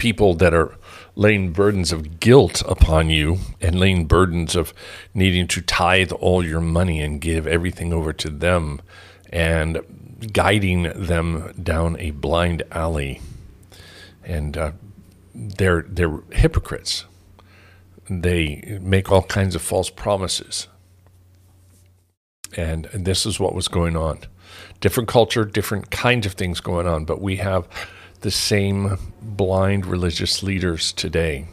people 0.00 0.32
that 0.32 0.54
are 0.54 0.74
laying 1.14 1.52
burdens 1.52 1.92
of 1.92 2.18
guilt 2.18 2.62
upon 2.66 3.10
you 3.10 3.36
and 3.60 3.78
laying 3.78 4.06
burdens 4.06 4.56
of 4.56 4.72
needing 5.12 5.46
to 5.46 5.60
tithe 5.60 6.10
all 6.12 6.42
your 6.44 6.60
money 6.60 7.02
and 7.02 7.20
give 7.20 7.46
everything 7.46 7.92
over 7.92 8.10
to 8.10 8.30
them 8.30 8.80
and 9.30 9.78
guiding 10.32 10.84
them 10.96 11.52
down 11.62 11.98
a 11.98 12.12
blind 12.12 12.62
alley. 12.72 13.20
And 14.24 14.56
uh, 14.56 14.72
they're, 15.34 15.84
they're 15.86 16.22
hypocrites. 16.32 17.04
They 18.08 18.78
make 18.80 19.12
all 19.12 19.22
kinds 19.22 19.54
of 19.54 19.60
false 19.60 19.90
promises 19.90 20.66
and, 22.56 22.86
this 22.92 23.26
is 23.26 23.38
what 23.38 23.54
was 23.54 23.68
going 23.68 23.96
on. 23.96 24.20
Different 24.80 25.08
culture, 25.08 25.44
different 25.44 25.90
kinds 25.90 26.26
of 26.26 26.32
things 26.32 26.60
going 26.60 26.86
on, 26.86 27.04
but 27.04 27.20
we 27.20 27.36
have 27.36 27.68
the 28.20 28.30
same 28.30 28.98
blind 29.20 29.86
religious 29.86 30.42
leaders 30.42 30.92
today. 30.92 31.46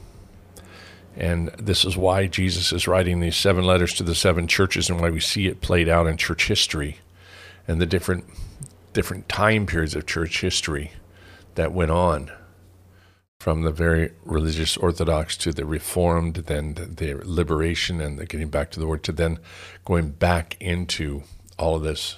And 1.15 1.49
this 1.57 1.83
is 1.83 1.97
why 1.97 2.27
Jesus 2.27 2.71
is 2.71 2.87
writing 2.87 3.19
these 3.19 3.35
seven 3.35 3.65
letters 3.65 3.93
to 3.95 4.03
the 4.03 4.13
seven 4.13 4.47
churches 4.47 4.89
and 4.89 4.99
why 4.99 5.09
we 5.09 5.19
see 5.19 5.47
it 5.47 5.61
played 5.61 5.89
out 5.89 6.05
in 6.07 6.17
church 6.17 6.47
history 6.47 6.97
and 7.67 7.81
the 7.81 7.85
different 7.85 8.25
different 8.93 9.29
time 9.29 9.65
periods 9.65 9.95
of 9.95 10.05
church 10.05 10.41
history 10.41 10.91
that 11.55 11.71
went 11.71 11.91
on 11.91 12.31
from 13.39 13.61
the 13.61 13.71
very 13.71 14.11
religious 14.25 14.75
Orthodox 14.77 15.37
to 15.37 15.53
the 15.53 15.65
Reformed, 15.65 16.35
then 16.47 16.73
the 16.73 17.21
liberation 17.23 18.01
and 18.01 18.17
the 18.17 18.25
getting 18.25 18.49
back 18.49 18.71
to 18.71 18.79
the 18.79 18.87
Word, 18.87 19.03
to 19.03 19.11
then 19.11 19.37
going 19.85 20.09
back 20.09 20.57
into 20.59 21.23
all 21.57 21.75
of 21.75 21.83
this 21.83 22.17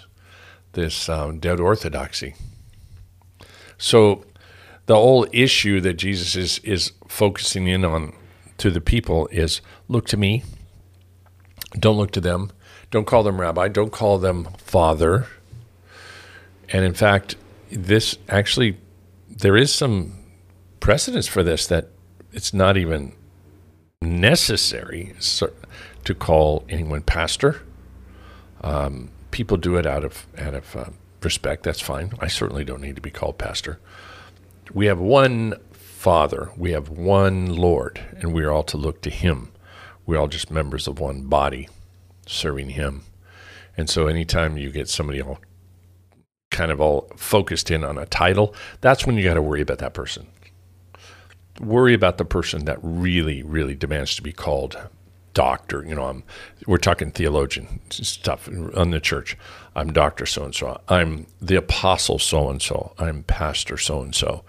this 0.73 1.09
um, 1.09 1.39
dead 1.39 1.59
orthodoxy. 1.59 2.35
So 3.77 4.25
the 4.89 4.95
whole 4.95 5.27
issue 5.31 5.79
that 5.79 5.93
Jesus 5.93 6.35
is 6.35 6.57
is 6.63 6.93
focusing 7.07 7.67
in 7.67 7.85
on 7.85 8.11
to 8.57 8.71
the 8.71 8.81
people 8.81 9.27
is 9.31 9.61
look 9.87 10.07
to 10.07 10.17
me. 10.17 10.41
Don't 11.77 11.95
look 11.95 12.09
to 12.13 12.19
them. 12.19 12.51
Don't 12.89 13.05
call 13.05 13.21
them 13.21 13.39
rabbi. 13.39 13.67
Don't 13.67 13.91
call 13.91 14.17
them 14.17 14.47
father. 14.57 15.27
And 16.69 16.83
in 16.83 16.95
fact, 16.95 17.35
this 17.69 18.17
actually 18.27 18.79
there 19.29 19.55
is 19.55 19.71
some 19.71 20.23
precedence 20.79 21.27
for 21.27 21.43
this 21.43 21.67
that 21.67 21.89
it's 22.33 22.51
not 22.51 22.75
even 22.75 23.13
necessary 24.01 25.13
to 26.03 26.15
call 26.15 26.65
anyone 26.67 27.03
pastor. 27.03 27.61
Um, 28.61 29.11
people 29.29 29.57
do 29.57 29.75
it 29.75 29.85
out 29.85 30.03
of 30.03 30.25
out 30.35 30.55
of 30.55 30.75
uh, 30.75 30.85
respect. 31.21 31.61
That's 31.61 31.79
fine. 31.79 32.13
I 32.19 32.27
certainly 32.27 32.65
don't 32.65 32.81
need 32.81 32.95
to 32.95 33.03
be 33.03 33.11
called 33.11 33.37
pastor. 33.37 33.79
We 34.73 34.85
have 34.85 34.99
one 34.99 35.55
Father, 35.71 36.51
we 36.55 36.71
have 36.71 36.89
one 36.89 37.47
Lord, 37.47 37.99
and 38.19 38.33
we 38.33 38.43
are 38.43 38.51
all 38.51 38.63
to 38.63 38.77
look 38.77 39.01
to 39.01 39.09
Him. 39.09 39.51
We're 40.05 40.17
all 40.17 40.27
just 40.27 40.51
members 40.51 40.87
of 40.87 40.99
one 40.99 41.23
body 41.23 41.67
serving 42.25 42.69
Him. 42.69 43.03
And 43.75 43.89
so 43.89 44.07
anytime 44.07 44.57
you 44.57 44.71
get 44.71 44.87
somebody 44.87 45.21
all 45.21 45.39
kind 46.51 46.71
of 46.71 46.79
all 46.79 47.11
focused 47.15 47.71
in 47.71 47.83
on 47.83 47.97
a 47.97 48.05
title, 48.05 48.53
that's 48.81 49.05
when 49.05 49.17
you 49.17 49.23
got 49.23 49.33
to 49.33 49.41
worry 49.41 49.61
about 49.61 49.79
that 49.79 49.93
person. 49.93 50.27
Worry 51.59 51.93
about 51.93 52.17
the 52.17 52.25
person 52.25 52.65
that 52.65 52.79
really, 52.81 53.43
really 53.43 53.75
demands 53.75 54.15
to 54.15 54.21
be 54.21 54.31
called 54.31 54.77
doctor. 55.39 55.85
You 55.87 55.95
know, 55.95 56.07
I'm, 56.07 56.23
we're 56.67 56.79
talking 56.79 57.11
theologian 57.11 57.79
stuff 57.89 58.49
on 58.75 58.91
the 58.91 58.99
church. 58.99 59.37
I'm 59.73 59.93
Doctor 59.93 60.25
so 60.25 60.43
and 60.43 60.53
so. 60.53 60.81
I'm 60.89 61.27
the 61.41 61.55
apostle 61.55 62.19
so 62.19 62.49
and 62.49 62.61
so. 62.61 62.91
I'm 62.99 63.23
pastor 63.23 63.77
so 63.77 64.01
and 64.01 64.13
so, 64.13 64.43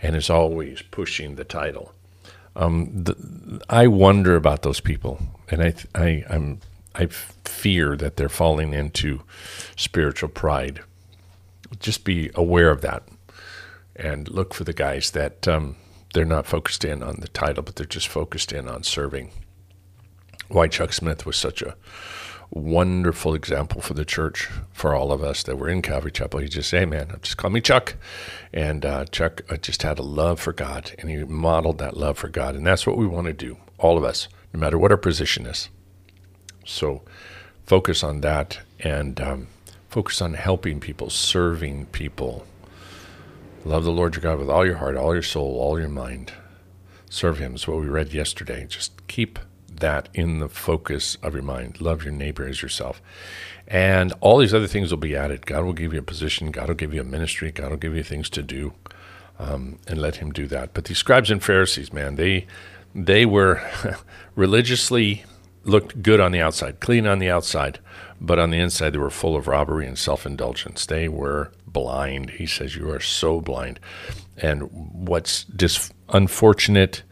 and 0.00 0.14
is 0.14 0.30
always 0.30 0.82
pushing 0.82 1.34
the 1.34 1.42
title. 1.42 1.92
Um, 2.54 2.92
the, 2.94 3.60
I 3.68 3.88
wonder 3.88 4.36
about 4.36 4.62
those 4.62 4.78
people, 4.78 5.18
and 5.50 5.60
I, 5.60 5.74
I, 5.96 6.24
I'm, 6.30 6.60
I 6.94 7.06
fear 7.06 7.96
that 7.96 8.16
they're 8.16 8.28
falling 8.28 8.72
into 8.72 9.22
spiritual 9.74 10.28
pride. 10.28 10.80
Just 11.80 12.04
be 12.04 12.30
aware 12.36 12.70
of 12.70 12.82
that, 12.82 13.02
and 13.96 14.28
look 14.28 14.54
for 14.54 14.62
the 14.62 14.72
guys 14.72 15.10
that 15.10 15.48
um, 15.48 15.74
they're 16.14 16.24
not 16.24 16.46
focused 16.46 16.84
in 16.84 17.02
on 17.02 17.16
the 17.18 17.28
title, 17.28 17.64
but 17.64 17.74
they're 17.74 17.84
just 17.84 18.06
focused 18.06 18.52
in 18.52 18.68
on 18.68 18.84
serving 18.84 19.32
why 20.48 20.68
Chuck 20.68 20.92
Smith 20.92 21.26
was 21.26 21.36
such 21.36 21.62
a 21.62 21.76
wonderful 22.50 23.34
example 23.34 23.80
for 23.80 23.94
the 23.94 24.04
church, 24.04 24.48
for 24.72 24.94
all 24.94 25.12
of 25.12 25.22
us 25.22 25.42
that 25.42 25.56
were 25.56 25.68
in 25.68 25.82
Calvary 25.82 26.12
Chapel. 26.12 26.40
He 26.40 26.48
just 26.48 26.70
hey, 26.70 26.84
man, 26.84 27.18
just 27.22 27.36
call 27.36 27.50
me 27.50 27.60
Chuck. 27.60 27.96
And 28.52 28.84
uh, 28.84 29.04
Chuck 29.06 29.42
uh, 29.50 29.56
just 29.56 29.82
had 29.82 29.98
a 29.98 30.02
love 30.02 30.40
for 30.40 30.52
God, 30.52 30.92
and 30.98 31.10
he 31.10 31.24
modeled 31.24 31.78
that 31.78 31.96
love 31.96 32.18
for 32.18 32.28
God. 32.28 32.54
And 32.54 32.66
that's 32.66 32.86
what 32.86 32.96
we 32.96 33.06
want 33.06 33.26
to 33.26 33.32
do, 33.32 33.56
all 33.78 33.98
of 33.98 34.04
us, 34.04 34.28
no 34.54 34.60
matter 34.60 34.78
what 34.78 34.90
our 34.90 34.96
position 34.96 35.46
is. 35.46 35.68
So 36.64 37.02
focus 37.64 38.02
on 38.02 38.20
that 38.22 38.60
and 38.80 39.20
um, 39.20 39.46
focus 39.88 40.20
on 40.20 40.34
helping 40.34 40.80
people, 40.80 41.10
serving 41.10 41.86
people. 41.86 42.46
Love 43.64 43.84
the 43.84 43.90
Lord 43.90 44.14
your 44.14 44.22
God 44.22 44.38
with 44.38 44.48
all 44.48 44.64
your 44.64 44.76
heart, 44.76 44.96
all 44.96 45.12
your 45.12 45.22
soul, 45.22 45.58
all 45.58 45.78
your 45.78 45.88
mind. 45.88 46.32
Serve 47.10 47.38
him 47.38 47.54
is 47.54 47.66
what 47.66 47.80
we 47.80 47.86
read 47.86 48.12
yesterday. 48.12 48.66
Just 48.68 49.06
keep 49.08 49.38
that 49.80 50.08
in 50.14 50.38
the 50.38 50.48
focus 50.48 51.16
of 51.22 51.34
your 51.34 51.42
mind. 51.42 51.80
Love 51.80 52.04
your 52.04 52.12
neighbor 52.12 52.46
as 52.46 52.62
yourself. 52.62 53.00
And 53.66 54.12
all 54.20 54.38
these 54.38 54.54
other 54.54 54.66
things 54.66 54.90
will 54.90 54.98
be 54.98 55.16
added. 55.16 55.46
God 55.46 55.64
will 55.64 55.72
give 55.72 55.92
you 55.92 55.98
a 55.98 56.02
position, 56.02 56.50
God 56.50 56.68
will 56.68 56.74
give 56.74 56.94
you 56.94 57.00
a 57.00 57.04
ministry, 57.04 57.50
God 57.50 57.70
will 57.70 57.76
give 57.76 57.94
you 57.94 58.02
things 58.02 58.30
to 58.30 58.42
do. 58.42 58.72
Um, 59.38 59.78
and 59.86 60.00
let 60.00 60.16
him 60.16 60.32
do 60.32 60.46
that. 60.46 60.72
But 60.72 60.86
these 60.86 60.96
scribes 60.96 61.30
and 61.30 61.44
Pharisees, 61.44 61.92
man, 61.92 62.16
they 62.16 62.46
they 62.94 63.26
were 63.26 63.60
religiously 64.34 65.24
looked 65.64 66.02
good 66.02 66.20
on 66.20 66.32
the 66.32 66.40
outside, 66.40 66.80
clean 66.80 67.06
on 67.06 67.18
the 67.18 67.28
outside, 67.28 67.78
but 68.18 68.38
on 68.38 68.50
the 68.50 68.58
inside 68.58 68.90
they 68.90 68.98
were 68.98 69.10
full 69.10 69.36
of 69.36 69.46
robbery 69.46 69.86
and 69.86 69.98
self-indulgence. 69.98 70.86
They 70.86 71.08
were 71.08 71.52
blind. 71.66 72.30
He 72.30 72.46
says 72.46 72.76
you 72.76 72.90
are 72.90 73.00
so 73.00 73.42
blind. 73.42 73.78
And 74.38 74.70
what's 74.72 75.44
dis- 75.44 75.92
unfortunate 76.08 77.02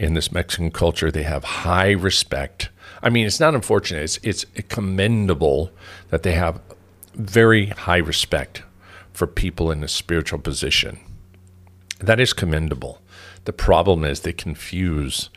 in 0.00 0.14
this 0.14 0.32
Mexican 0.32 0.70
culture. 0.70 1.10
They 1.10 1.24
have 1.24 1.44
high 1.44 1.90
respect. 1.90 2.70
I 3.02 3.10
mean, 3.10 3.26
it's 3.26 3.38
not 3.38 3.54
unfortunate, 3.54 4.02
it's, 4.02 4.18
it's 4.22 4.46
commendable 4.68 5.70
that 6.08 6.22
they 6.22 6.32
have 6.32 6.60
very 7.14 7.66
high 7.66 7.98
respect 7.98 8.62
for 9.12 9.26
people 9.26 9.70
in 9.70 9.84
a 9.84 9.88
spiritual 9.88 10.38
position. 10.38 10.98
That 11.98 12.18
is 12.18 12.32
commendable. 12.32 13.02
The 13.44 13.52
problem 13.52 14.04
is 14.04 14.20
they 14.20 14.32
confuse 14.32 15.28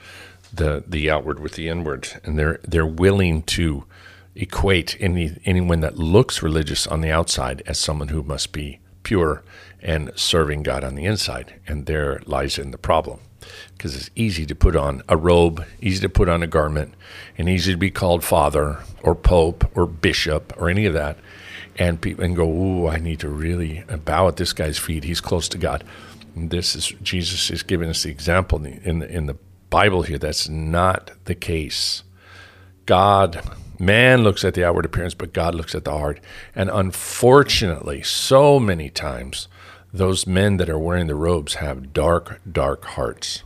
the 0.54 0.84
the 0.88 1.10
outward 1.10 1.40
with 1.40 1.54
the 1.54 1.68
inward, 1.68 2.22
and 2.24 2.38
they're 2.38 2.60
they're 2.64 2.86
willing 2.86 3.44
to 3.44 3.86
equate 4.36 4.96
any 5.00 5.38
anyone 5.46 5.82
that 5.82 5.98
looks 5.98 6.44
religious 6.44 6.88
on 6.88 7.02
the 7.02 7.12
outside 7.12 7.64
as 7.66 7.80
someone 7.80 8.10
who 8.10 8.24
must 8.24 8.54
be 8.54 8.80
pure 9.02 9.44
and 9.82 10.12
serving 10.16 10.64
God 10.64 10.84
on 10.84 10.96
the 10.96 11.06
inside, 11.06 11.60
and 11.68 11.86
there 11.86 12.22
lies 12.26 12.58
in 12.58 12.72
the 12.72 12.78
problem 12.78 13.20
because 13.78 13.96
it's 13.96 14.10
easy 14.16 14.46
to 14.46 14.56
put 14.56 14.76
on 14.76 15.02
a 15.10 15.18
robe, 15.18 15.66
easy 15.82 16.02
to 16.02 16.10
put 16.10 16.30
on 16.30 16.44
a 16.44 16.48
garment, 16.48 16.94
and 17.38 17.50
easy 17.50 17.72
to 17.72 17.78
be 17.78 17.92
called 17.92 18.24
father 18.24 18.80
or 19.02 19.16
pope 19.16 19.66
or 19.76 19.86
bishop 19.86 20.54
or 20.58 20.70
any 20.70 20.86
of 20.86 20.94
that, 20.94 21.18
and 21.78 22.02
people 22.02 22.24
and 22.24 22.36
go, 22.36 22.48
"Ooh, 22.50 22.88
I 22.88 22.98
need 22.98 23.20
to 23.20 23.30
really 23.30 23.84
bow 24.06 24.28
at 24.28 24.38
this 24.38 24.54
guy's 24.54 24.78
feet. 24.78 25.04
He's 25.04 25.22
close 25.22 25.50
to 25.50 25.58
God." 25.58 25.84
And 26.36 26.50
this 26.50 26.76
is 26.76 26.88
Jesus 27.02 27.52
is 27.52 27.64
giving 27.64 27.90
us 27.90 28.04
the 28.04 28.12
example 28.12 28.58
in 28.58 28.64
the, 28.64 28.90
in 28.90 29.00
the, 29.00 29.10
in 29.10 29.26
the 29.28 29.38
Bible 29.70 30.04
here. 30.04 30.18
That's 30.18 30.50
not 30.50 31.12
the 31.26 31.36
case. 31.36 32.04
God, 32.86 33.42
man 33.80 34.24
looks 34.24 34.44
at 34.44 34.54
the 34.54 34.64
outward 34.64 34.86
appearance, 34.86 35.14
but 35.14 35.34
God 35.34 35.56
looks 35.56 35.76
at 35.76 35.86
the 35.86 35.98
heart. 35.98 36.20
And 36.56 36.70
unfortunately, 36.70 38.02
so 38.04 38.60
many 38.60 38.90
times 38.90 39.48
those 39.94 40.26
men 40.26 40.58
that 40.58 40.70
are 40.70 40.80
wearing 40.80 41.08
the 41.08 41.16
robes 41.16 41.56
have 41.56 41.94
dark, 41.94 42.42
dark 42.52 42.84
hearts. 42.84 43.44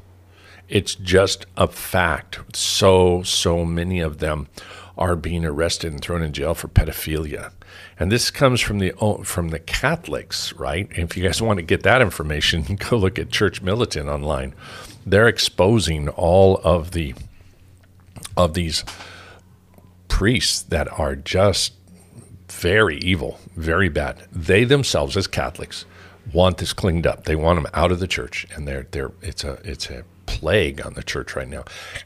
It's 0.70 0.96
just 0.96 1.46
a 1.58 1.68
fact. 1.68 2.40
So, 2.56 3.22
so 3.24 3.66
many 3.66 4.00
of 4.00 4.20
them 4.20 4.48
are 4.98 5.16
being 5.16 5.46
arrested 5.46 5.92
and 5.92 6.02
thrown 6.02 6.24
in 6.24 6.34
jail 6.34 6.54
for 6.54 6.68
pedophilia. 6.68 7.52
And 8.00 8.12
this 8.12 8.32
comes 8.32 8.62
from 8.62 8.80
the 8.80 8.94
from 9.24 9.50
the 9.50 9.60
Catholics, 9.60 10.54
right? 10.54 10.88
If 10.92 11.18
you 11.18 11.24
guys 11.24 11.42
want 11.42 11.58
to 11.58 11.64
get 11.64 11.84
that 11.84 12.02
information, 12.02 12.64
go 12.90 12.98
look 12.98 13.20
at 13.20 13.30
Church 13.30 13.62
Militant 13.62 14.10
online. 14.10 14.56
They're 15.06 15.28
exposing 15.28 16.10
all 16.10 16.58
of 16.64 16.92
the 16.92 17.14
of 18.36 18.54
these 18.54 18.84
priests 20.08 20.62
that 20.64 20.88
are 21.00 21.16
just 21.16 21.74
very 22.50 22.98
evil, 23.00 23.40
very 23.56 23.90
bad. 23.90 24.28
They 24.32 24.64
themselves, 24.64 25.18
as 25.18 25.28
Catholics, 25.28 25.86
want 26.34 26.58
this 26.58 26.74
cleaned 26.74 27.08
up. 27.08 27.26
They 27.26 27.36
want 27.36 27.62
them 27.62 27.72
out 27.74 27.92
of 27.92 28.00
the 28.00 28.08
church, 28.08 28.48
and 28.54 28.68
they're 28.68 28.88
they're 28.92 29.12
it's 29.22 29.44
a 29.44 29.60
it's 29.63 29.90
a 29.90 30.04
plague 30.28 30.86
on 30.86 30.94
the 30.94 31.04
church 31.04 31.36
right 31.36 31.48
now. 31.48 31.63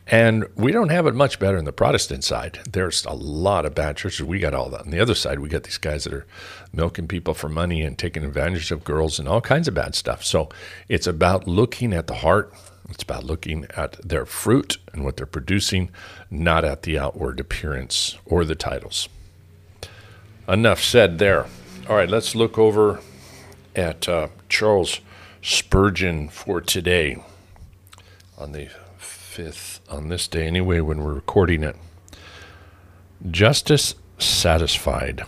And 0.08 0.46
we 0.56 0.72
don't 0.72 0.90
have 0.90 1.08
it 1.08 1.16
much 1.16 1.40
better 1.40 1.58
in 1.58 1.66
the 1.66 1.74
Protestant 1.74 2.24
side. 2.24 2.60
There's 2.72 3.04
a 3.06 3.14
lot 3.14 3.66
of 3.66 3.76
bad 3.76 3.98
churches. 3.98 4.26
We 4.26 4.40
got 4.40 4.54
all 4.54 4.70
that. 4.70 4.82
On 4.82 4.92
the 4.92 5.00
other 5.00 5.16
side, 5.16 5.40
we 5.40 5.50
got 5.50 5.64
these 5.64 5.80
guys 5.80 6.06
that 6.06 6.14
are 6.14 6.26
milking 6.72 7.08
people 7.08 7.34
for 7.34 7.50
money 7.50 7.82
and 7.82 7.98
taking 7.98 8.24
advantage 8.24 8.72
of 8.72 8.84
girls 8.84 9.20
and 9.20 9.28
all 9.28 9.42
kinds 9.42 9.68
of 9.68 9.74
bad 9.74 9.96
stuff. 9.96 10.24
So 10.24 10.50
it's 10.88 11.08
about 11.08 11.48
looking 11.48 11.94
at 11.94 12.08
the 12.08 12.16
heart. 12.16 12.54
It's 12.90 13.04
about 13.04 13.24
looking 13.24 13.66
at 13.76 13.94
their 14.08 14.26
fruit 14.26 14.78
and 14.94 15.04
what 15.04 15.18
they're 15.18 15.26
producing, 15.26 15.90
not 16.30 16.64
at 16.64 16.84
the 16.84 17.00
outward 17.00 17.40
appearance 17.40 18.18
or 18.26 18.46
the 18.46 18.56
titles. 18.56 19.10
Enough 20.48 20.82
said 20.82 21.18
there. 21.18 21.48
All 21.90 21.96
right, 21.96 22.10
let's 22.10 22.36
look 22.36 22.58
over 22.58 23.00
at 23.76 24.08
uh, 24.08 24.28
Charles 24.50 25.02
Spurgeon 25.42 26.30
for 26.30 26.62
today 26.62 27.24
on 28.38 28.52
the 28.52 28.70
5th, 29.00 29.80
on 29.90 30.10
this 30.10 30.28
day 30.28 30.46
anyway, 30.46 30.80
when 30.80 31.04
we're 31.04 31.14
recording 31.14 31.64
it. 31.64 31.76
Justice 33.30 33.96
satisfied. 34.18 35.24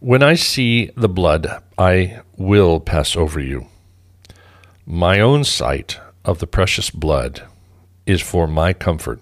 When 0.00 0.22
I 0.22 0.34
see 0.34 0.90
the 0.96 1.08
blood, 1.08 1.62
I 1.76 2.20
will 2.36 2.78
pass 2.78 3.16
over 3.16 3.40
you. 3.40 3.66
My 4.86 5.20
own 5.20 5.42
sight 5.44 5.98
of 6.24 6.38
the 6.38 6.46
precious 6.46 6.90
blood 6.90 7.42
is 8.06 8.22
for 8.22 8.46
my 8.46 8.72
comfort. 8.72 9.20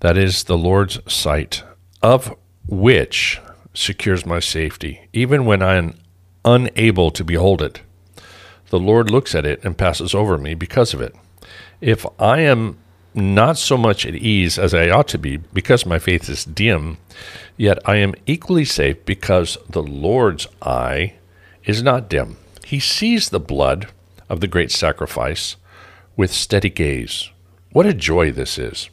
That 0.00 0.18
is 0.18 0.44
the 0.44 0.58
Lord's 0.58 0.98
sight, 1.06 1.62
of 2.02 2.36
which 2.66 3.40
secures 3.74 4.26
my 4.26 4.40
safety, 4.40 5.08
even 5.12 5.44
when 5.44 5.62
I 5.62 5.76
am 5.76 5.94
unable 6.44 7.10
to 7.10 7.24
behold 7.24 7.62
it. 7.62 7.80
The 8.70 8.78
Lord 8.78 9.10
looks 9.10 9.34
at 9.34 9.46
it 9.46 9.62
and 9.64 9.76
passes 9.76 10.14
over 10.14 10.38
me 10.38 10.54
because 10.54 10.94
of 10.94 11.00
it. 11.00 11.14
If 11.80 12.06
I 12.18 12.40
am 12.40 12.78
not 13.14 13.58
so 13.58 13.76
much 13.76 14.06
at 14.06 14.14
ease 14.14 14.58
as 14.58 14.72
I 14.72 14.88
ought 14.88 15.08
to 15.08 15.18
be 15.18 15.36
because 15.36 15.84
my 15.84 15.98
faith 15.98 16.28
is 16.28 16.44
dim, 16.44 16.96
yet 17.56 17.78
I 17.84 17.96
am 17.96 18.14
equally 18.26 18.64
safe 18.64 19.04
because 19.04 19.58
the 19.68 19.82
Lord's 19.82 20.46
eye 20.62 21.14
is 21.64 21.82
not 21.82 22.08
dim. 22.08 22.38
He 22.64 22.80
sees 22.80 23.28
the 23.28 23.40
blood 23.40 23.88
of 24.28 24.40
the 24.40 24.48
great 24.48 24.70
sacrifice 24.70 25.56
with 26.16 26.32
steady 26.32 26.70
gaze. 26.70 27.30
What 27.72 27.86
a 27.86 27.94
joy 27.94 28.32
this 28.32 28.58
is! 28.58 28.88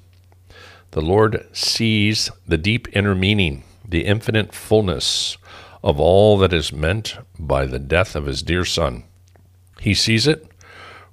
The 0.91 1.01
Lord 1.01 1.47
sees 1.53 2.29
the 2.47 2.57
deep 2.57 2.87
inner 2.93 3.15
meaning 3.15 3.63
the 3.89 4.05
infinite 4.05 4.53
fullness 4.53 5.37
of 5.83 5.99
all 5.99 6.37
that 6.37 6.53
is 6.53 6.71
meant 6.71 7.17
by 7.37 7.65
the 7.65 7.79
death 7.79 8.15
of 8.15 8.25
his 8.25 8.43
dear 8.43 8.63
Son. 8.63 9.03
He 9.79 9.93
sees 9.93 10.27
it 10.27 10.45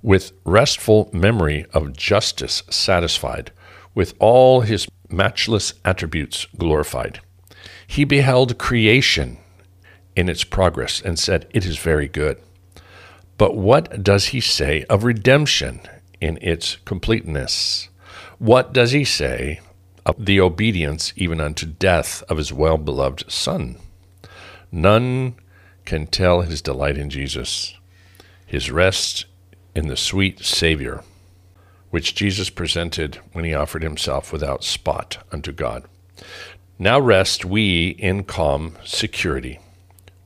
with 0.02 0.32
restful 0.44 1.08
memory 1.12 1.66
of 1.72 1.96
justice 1.96 2.62
satisfied, 2.68 3.50
with 3.94 4.14
all 4.18 4.60
his 4.60 4.86
matchless 5.08 5.74
attributes 5.84 6.46
glorified. 6.58 7.20
He 7.86 8.04
beheld 8.04 8.58
creation 8.58 9.38
in 10.14 10.28
its 10.28 10.44
progress 10.44 11.00
and 11.00 11.18
said, 11.18 11.46
It 11.50 11.64
is 11.64 11.78
very 11.78 12.08
good. 12.08 12.40
But 13.38 13.56
what 13.56 14.02
does 14.02 14.26
he 14.26 14.40
say 14.40 14.84
of 14.84 15.04
redemption 15.04 15.80
in 16.20 16.38
its 16.40 16.76
completeness? 16.84 17.88
What 18.38 18.72
does 18.72 18.92
he 18.92 19.04
say 19.04 19.60
the 20.18 20.40
obedience 20.40 21.12
even 21.16 21.40
unto 21.40 21.66
death 21.66 22.22
of 22.28 22.38
his 22.38 22.52
well 22.52 22.78
beloved 22.78 23.30
Son? 23.30 23.76
None 24.70 25.34
can 25.84 26.06
tell 26.06 26.42
his 26.42 26.62
delight 26.62 26.96
in 26.96 27.10
Jesus, 27.10 27.76
his 28.44 28.70
rest 28.70 29.26
in 29.74 29.88
the 29.88 29.96
sweet 29.96 30.40
Savior, 30.40 31.02
which 31.90 32.14
Jesus 32.14 32.50
presented 32.50 33.16
when 33.32 33.44
he 33.44 33.54
offered 33.54 33.82
himself 33.82 34.32
without 34.32 34.64
spot 34.64 35.18
unto 35.32 35.52
God. 35.52 35.84
Now 36.78 37.00
rest 37.00 37.44
we 37.44 37.90
in 37.90 38.24
calm 38.24 38.76
security 38.84 39.60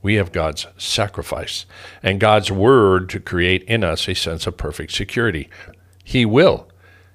we 0.01 0.15
have 0.15 0.31
God's 0.31 0.67
sacrifice 0.77 1.65
and 2.01 2.19
God's 2.19 2.51
word 2.51 3.09
to 3.09 3.19
create 3.19 3.63
in 3.63 3.83
us 3.83 4.07
a 4.07 4.15
sense 4.15 4.47
of 4.47 4.57
perfect 4.57 4.91
security. 4.93 5.49
He 6.03 6.25
will, 6.25 6.67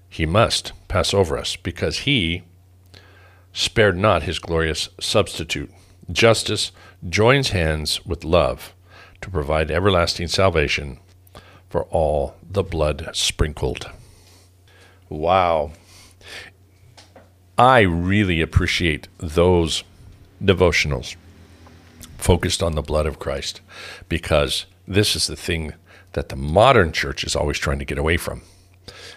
he 0.08 0.26
must 0.26 0.72
pass 0.88 1.12
over 1.12 1.36
us 1.36 1.56
because 1.56 2.00
he 2.00 2.44
spared 3.56 3.96
not 3.96 4.24
his 4.24 4.38
glorious 4.38 4.90
substitute. 5.00 5.72
Justice 6.12 6.72
joins 7.08 7.48
hands 7.50 8.04
with 8.04 8.22
love 8.22 8.74
to 9.22 9.30
provide 9.30 9.70
everlasting 9.70 10.28
salvation 10.28 10.98
for 11.70 11.84
all 11.84 12.36
the 12.48 12.62
blood 12.62 13.08
sprinkled. 13.14 13.90
Wow. 15.08 15.72
I 17.56 17.80
really 17.80 18.42
appreciate 18.42 19.08
those 19.16 19.84
devotionals 20.42 21.16
focused 22.18 22.62
on 22.62 22.74
the 22.74 22.82
blood 22.82 23.06
of 23.06 23.18
Christ 23.18 23.62
because 24.10 24.66
this 24.86 25.16
is 25.16 25.28
the 25.28 25.36
thing 25.36 25.72
that 26.12 26.28
the 26.28 26.36
modern 26.36 26.92
church 26.92 27.24
is 27.24 27.34
always 27.34 27.58
trying 27.58 27.78
to 27.78 27.86
get 27.86 27.96
away 27.96 28.18
from. 28.18 28.42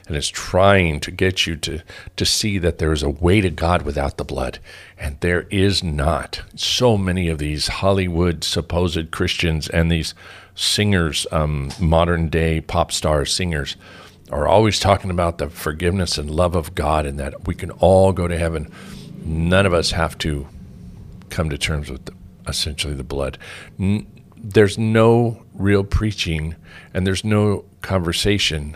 And 0.09 0.17
it's 0.17 0.27
trying 0.27 0.99
to 1.01 1.11
get 1.11 1.45
you 1.45 1.55
to, 1.57 1.83
to 2.15 2.25
see 2.25 2.57
that 2.57 2.79
there 2.79 2.91
is 2.91 3.03
a 3.03 3.09
way 3.11 3.41
to 3.41 3.51
God 3.51 3.83
without 3.83 4.17
the 4.17 4.23
blood. 4.23 4.57
And 4.97 5.19
there 5.19 5.43
is 5.51 5.83
not. 5.83 6.41
So 6.55 6.97
many 6.97 7.29
of 7.29 7.37
these 7.37 7.67
Hollywood 7.67 8.43
supposed 8.43 9.11
Christians 9.11 9.69
and 9.69 9.91
these 9.91 10.15
singers, 10.55 11.27
um, 11.31 11.69
modern 11.79 12.27
day 12.27 12.59
pop 12.59 12.91
star 12.91 13.23
singers, 13.23 13.75
are 14.31 14.47
always 14.47 14.79
talking 14.79 15.11
about 15.11 15.37
the 15.37 15.47
forgiveness 15.47 16.17
and 16.17 16.31
love 16.31 16.55
of 16.55 16.73
God 16.73 17.05
and 17.05 17.19
that 17.19 17.45
we 17.47 17.53
can 17.53 17.69
all 17.69 18.11
go 18.11 18.27
to 18.27 18.37
heaven. 18.37 18.71
None 19.23 19.67
of 19.67 19.73
us 19.75 19.91
have 19.91 20.17
to 20.19 20.47
come 21.29 21.51
to 21.51 21.57
terms 21.57 21.91
with 21.91 22.05
the 22.05 22.13
essentially 22.47 22.95
the 22.95 23.03
blood. 23.03 23.37
N- 23.79 24.07
there's 24.35 24.77
no 24.77 25.43
real 25.53 25.83
preaching 25.83 26.55
and 26.95 27.05
there's 27.05 27.23
no 27.23 27.65
conversation 27.81 28.75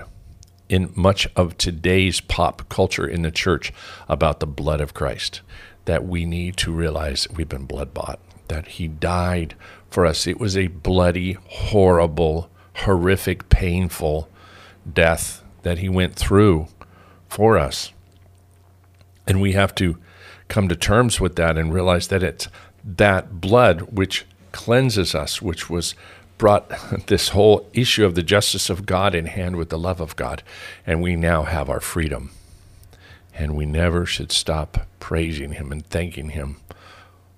in 0.73 0.91
much 0.95 1.27
of 1.35 1.55
today's 1.55 2.19
pop 2.19 2.67
culture 2.67 3.07
in 3.07 3.21
the 3.21 3.29
church 3.29 3.71
about 4.09 4.39
the 4.39 4.47
blood 4.47 4.81
of 4.81 4.95
Christ. 4.95 5.41
That 5.85 6.03
we 6.03 6.25
need 6.25 6.57
to 6.57 6.71
realize 6.71 7.27
we've 7.29 7.47
been 7.47 7.67
blood 7.67 7.93
bought, 7.93 8.19
that 8.47 8.67
He 8.69 8.87
died 8.87 9.53
for 9.91 10.03
us. 10.03 10.25
It 10.25 10.39
was 10.39 10.57
a 10.57 10.67
bloody, 10.67 11.33
horrible, 11.33 12.49
horrific, 12.77 13.49
painful 13.49 14.27
death 14.91 15.43
that 15.61 15.77
He 15.77 15.89
went 15.89 16.15
through 16.15 16.69
for 17.29 17.59
us. 17.59 17.93
And 19.27 19.39
we 19.39 19.51
have 19.51 19.75
to 19.75 19.99
come 20.47 20.67
to 20.69 20.75
terms 20.75 21.19
with 21.19 21.35
that 21.35 21.55
and 21.55 21.71
realize 21.71 22.07
that 22.07 22.23
it's 22.23 22.47
that 22.83 23.39
blood 23.39 23.81
which 23.95 24.25
cleanses 24.51 25.13
us, 25.13 25.39
which 25.39 25.69
was 25.69 25.93
brought 26.37 26.69
this 27.07 27.29
whole 27.29 27.69
issue 27.73 28.05
of 28.05 28.15
the 28.15 28.23
justice 28.23 28.69
of 28.69 28.85
God 28.85 29.15
in 29.15 29.25
hand 29.25 29.55
with 29.55 29.69
the 29.69 29.79
love 29.79 29.99
of 29.99 30.15
God. 30.15 30.43
And 30.85 31.01
we 31.01 31.15
now 31.15 31.43
have 31.43 31.69
our 31.69 31.79
freedom. 31.79 32.31
And 33.33 33.55
we 33.55 33.65
never 33.65 34.05
should 34.05 34.31
stop 34.31 34.85
praising 34.99 35.53
Him 35.53 35.71
and 35.71 35.85
thanking 35.85 36.29
Him 36.29 36.57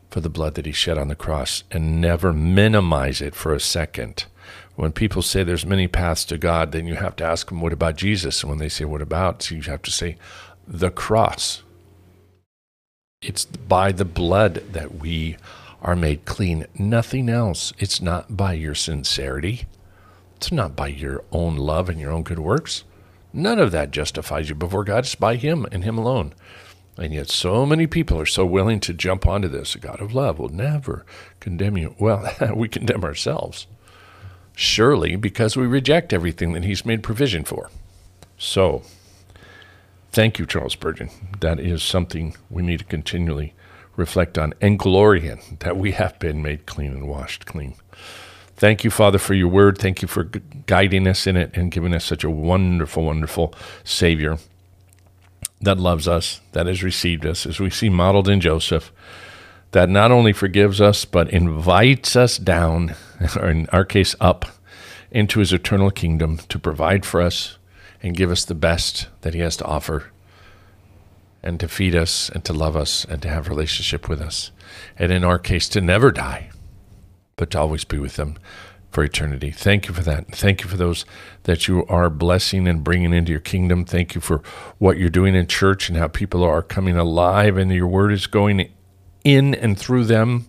for 0.09 0.19
the 0.21 0.29
blood 0.29 0.55
that 0.55 0.65
He 0.65 0.71
shed 0.71 0.97
on 0.97 1.07
the 1.07 1.15
cross 1.15 1.63
and 1.71 2.01
never 2.01 2.33
minimize 2.33 3.21
it 3.21 3.35
for 3.35 3.53
a 3.53 3.59
second. 3.59 4.25
When 4.75 4.91
people 4.91 5.21
say 5.21 5.43
there's 5.43 5.65
many 5.65 5.87
paths 5.87 6.25
to 6.25 6.37
God, 6.37 6.71
then 6.71 6.85
you 6.85 6.95
have 6.95 7.15
to 7.17 7.23
ask 7.23 7.47
them, 7.47 7.61
what 7.61 7.71
about 7.73 7.95
Jesus? 7.95 8.43
And 8.43 8.49
when 8.49 8.59
they 8.59 8.69
say, 8.69 8.83
what 8.83 9.01
about? 9.01 9.41
So 9.41 9.55
you 9.55 9.61
have 9.63 9.81
to 9.83 9.91
say, 9.91 10.17
the 10.67 10.91
cross. 10.91 11.63
It's 13.21 13.45
by 13.45 13.91
the 13.91 14.05
blood 14.05 14.55
that 14.73 14.95
we 14.95 15.37
are 15.85 15.95
made 15.95 16.25
clean. 16.25 16.65
Nothing 16.77 17.29
else. 17.29 17.71
It's 17.77 18.01
not 18.01 18.35
by 18.35 18.53
your 18.53 18.75
sincerity. 18.75 19.67
It's 20.35 20.51
not 20.51 20.75
by 20.75 20.87
your 20.87 21.23
own 21.31 21.55
love 21.55 21.87
and 21.87 21.99
your 21.99 22.11
own 22.11 22.23
good 22.23 22.39
works. 22.39 22.83
None 23.31 23.59
of 23.59 23.71
that 23.71 23.91
justifies 23.91 24.49
you 24.49 24.55
before 24.55 24.83
God. 24.83 25.05
It's 25.05 25.15
by 25.15 25.35
Him 25.35 25.65
and 25.71 25.83
Him 25.83 25.97
alone. 25.97 26.33
And 26.97 27.13
yet, 27.13 27.29
so 27.29 27.65
many 27.65 27.87
people 27.87 28.19
are 28.19 28.25
so 28.25 28.45
willing 28.45 28.79
to 28.81 28.93
jump 28.93 29.27
onto 29.27 29.47
this. 29.47 29.75
A 29.75 29.79
God 29.79 30.01
of 30.01 30.13
love 30.13 30.39
will 30.39 30.49
never 30.49 31.05
condemn 31.39 31.77
you. 31.77 31.95
Well, 31.99 32.29
we 32.55 32.67
condemn 32.67 33.03
ourselves, 33.03 33.67
surely, 34.55 35.15
because 35.15 35.55
we 35.55 35.67
reject 35.67 36.11
everything 36.11 36.53
that 36.53 36.63
He's 36.63 36.85
made 36.85 37.03
provision 37.03 37.43
for. 37.43 37.69
So, 38.37 38.81
Thank 40.15 40.39
you, 40.39 40.45
Charles 40.45 40.71
Spurgeon. 40.71 41.09
That 41.41 41.59
is 41.59 41.83
something 41.83 42.37
we 42.49 42.63
need 42.63 42.79
to 42.79 42.85
continually 42.85 43.53
reflect 43.95 44.37
on 44.37 44.53
and 44.61 44.77
glory 44.79 45.27
in 45.27 45.39
that 45.59 45.77
we 45.77 45.91
have 45.91 46.17
been 46.19 46.41
made 46.41 46.65
clean 46.65 46.91
and 46.91 47.07
washed 47.07 47.45
clean. 47.45 47.75
Thank 48.55 48.83
you, 48.83 48.89
Father, 48.89 49.17
for 49.17 49.33
your 49.33 49.49
word. 49.49 49.77
Thank 49.77 50.01
you 50.01 50.07
for 50.07 50.23
guiding 50.65 51.07
us 51.07 51.27
in 51.27 51.35
it 51.35 51.51
and 51.55 51.71
giving 51.71 51.93
us 51.93 52.05
such 52.05 52.23
a 52.23 52.29
wonderful, 52.29 53.03
wonderful 53.03 53.53
Savior 53.83 54.37
that 55.61 55.77
loves 55.77 56.07
us, 56.07 56.41
that 56.53 56.65
has 56.65 56.83
received 56.83 57.25
us, 57.25 57.45
as 57.45 57.59
we 57.59 57.69
see 57.69 57.89
modeled 57.89 58.29
in 58.29 58.39
Joseph, 58.39 58.91
that 59.71 59.89
not 59.89 60.11
only 60.11 60.31
forgives 60.31 60.79
us, 60.79 61.05
but 61.05 61.29
invites 61.31 62.15
us 62.15 62.37
down, 62.37 62.95
or 63.35 63.49
in 63.49 63.67
our 63.69 63.85
case, 63.85 64.15
up 64.19 64.45
into 65.11 65.39
his 65.39 65.51
eternal 65.51 65.91
kingdom 65.91 66.37
to 66.37 66.59
provide 66.59 67.05
for 67.05 67.21
us 67.21 67.57
and 68.05 68.15
give 68.15 68.29
us 68.29 68.45
the 68.45 68.55
best 68.55 69.07
that 69.21 69.33
He 69.33 69.39
has 69.39 69.57
to 69.57 69.65
offer, 69.65 70.11
and 71.45 71.59
to 71.59 71.67
feed 71.67 71.95
us, 71.95 72.29
and 72.29 72.43
to 72.43 72.53
love 72.53 72.75
us, 72.75 73.05
and 73.05 73.21
to 73.21 73.29
have 73.29 73.47
relationship 73.47 74.09
with 74.09 74.19
us. 74.19 74.51
And 74.97 75.11
in 75.11 75.23
our 75.23 75.39
case, 75.39 75.69
to 75.69 75.81
never 75.81 76.11
die, 76.11 76.49
but 77.37 77.51
to 77.51 77.59
always 77.59 77.85
be 77.85 77.99
with 77.99 78.15
them 78.15 78.37
for 78.91 79.03
eternity. 79.03 79.51
Thank 79.51 79.87
you 79.87 79.93
for 79.93 80.03
that. 80.03 80.27
Thank 80.27 80.63
you 80.63 80.69
for 80.69 80.77
those 80.77 81.05
that 81.43 81.67
you 81.67 81.85
are 81.87 82.09
blessing 82.09 82.67
and 82.67 82.83
bringing 82.83 83.13
into 83.13 83.31
your 83.31 83.41
kingdom. 83.41 83.85
Thank 83.85 84.15
you 84.15 84.21
for 84.21 84.41
what 84.77 84.97
you're 84.97 85.09
doing 85.09 85.35
in 85.35 85.47
church 85.47 85.89
and 85.89 85.97
how 85.97 86.07
people 86.07 86.43
are 86.43 86.61
coming 86.61 86.97
alive 86.97 87.57
and 87.57 87.71
your 87.71 87.87
word 87.87 88.11
is 88.11 88.27
going 88.27 88.71
in 89.23 89.53
and 89.53 89.77
through 89.77 90.05
them 90.05 90.47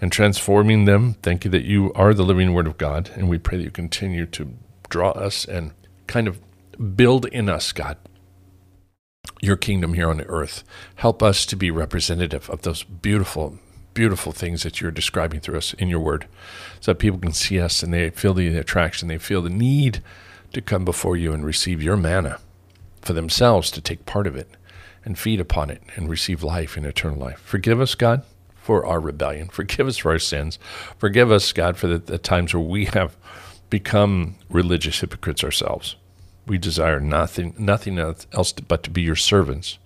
and 0.00 0.12
transforming 0.12 0.84
them. 0.84 1.14
Thank 1.22 1.44
you 1.44 1.50
that 1.52 1.64
you 1.64 1.92
are 1.94 2.12
the 2.12 2.22
living 2.22 2.52
word 2.52 2.66
of 2.66 2.76
God. 2.76 3.10
And 3.14 3.28
we 3.28 3.38
pray 3.38 3.58
that 3.58 3.64
you 3.64 3.70
continue 3.70 4.26
to 4.26 4.54
draw 4.90 5.10
us 5.12 5.44
and 5.46 5.72
kind 6.06 6.28
of 6.28 6.38
Build 6.76 7.24
in 7.26 7.48
us, 7.48 7.72
God, 7.72 7.96
your 9.40 9.56
kingdom 9.56 9.94
here 9.94 10.10
on 10.10 10.20
earth. 10.22 10.64
Help 10.96 11.22
us 11.22 11.46
to 11.46 11.56
be 11.56 11.70
representative 11.70 12.48
of 12.50 12.62
those 12.62 12.82
beautiful, 12.82 13.58
beautiful 13.94 14.32
things 14.32 14.62
that 14.62 14.80
you're 14.80 14.90
describing 14.90 15.40
through 15.40 15.58
us 15.58 15.74
in 15.74 15.88
your 15.88 16.00
word 16.00 16.26
so 16.80 16.92
that 16.92 16.98
people 16.98 17.18
can 17.18 17.32
see 17.32 17.60
us 17.60 17.82
and 17.82 17.92
they 17.92 18.10
feel 18.10 18.34
the 18.34 18.56
attraction, 18.56 19.08
they 19.08 19.18
feel 19.18 19.42
the 19.42 19.50
need 19.50 20.02
to 20.52 20.60
come 20.60 20.84
before 20.84 21.16
you 21.16 21.32
and 21.32 21.44
receive 21.44 21.82
your 21.82 21.96
manna 21.96 22.38
for 23.02 23.12
themselves 23.12 23.70
to 23.70 23.80
take 23.80 24.06
part 24.06 24.26
of 24.26 24.36
it 24.36 24.48
and 25.04 25.18
feed 25.18 25.40
upon 25.40 25.70
it 25.70 25.82
and 25.94 26.08
receive 26.08 26.42
life 26.42 26.76
and 26.76 26.84
eternal 26.84 27.18
life. 27.18 27.38
Forgive 27.38 27.80
us, 27.80 27.94
God, 27.94 28.22
for 28.56 28.84
our 28.84 28.98
rebellion. 28.98 29.48
Forgive 29.48 29.86
us 29.86 29.98
for 29.98 30.12
our 30.12 30.18
sins. 30.18 30.58
Forgive 30.98 31.30
us, 31.30 31.52
God, 31.52 31.76
for 31.76 31.86
the, 31.86 31.98
the 31.98 32.18
times 32.18 32.52
where 32.52 32.62
we 32.62 32.86
have 32.86 33.16
become 33.70 34.36
religious 34.50 35.00
hypocrites 35.00 35.44
ourselves. 35.44 35.96
We 36.46 36.58
desire 36.58 37.00
nothing, 37.00 37.54
nothing 37.58 37.98
else 37.98 38.52
but 38.52 38.82
to 38.84 38.90
be 38.90 39.02
your 39.02 39.16
servants. 39.16 39.78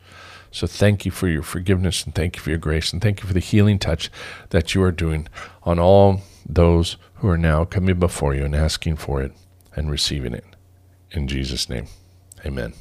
So 0.52 0.66
thank 0.66 1.04
you 1.04 1.10
for 1.10 1.28
your 1.28 1.42
forgiveness 1.42 2.04
and 2.04 2.14
thank 2.14 2.36
you 2.36 2.42
for 2.42 2.50
your 2.50 2.58
grace 2.58 2.92
and 2.92 3.00
thank 3.00 3.22
you 3.22 3.26
for 3.26 3.34
the 3.34 3.40
healing 3.40 3.78
touch 3.78 4.10
that 4.50 4.74
you 4.74 4.82
are 4.82 4.90
doing 4.90 5.28
on 5.62 5.78
all 5.78 6.22
those 6.44 6.96
who 7.16 7.28
are 7.28 7.38
now 7.38 7.64
coming 7.64 7.98
before 7.98 8.34
you 8.34 8.44
and 8.44 8.54
asking 8.54 8.96
for 8.96 9.22
it 9.22 9.32
and 9.76 9.90
receiving 9.90 10.34
it. 10.34 10.44
In 11.12 11.28
Jesus' 11.28 11.68
name, 11.68 11.86
amen. 12.44 12.74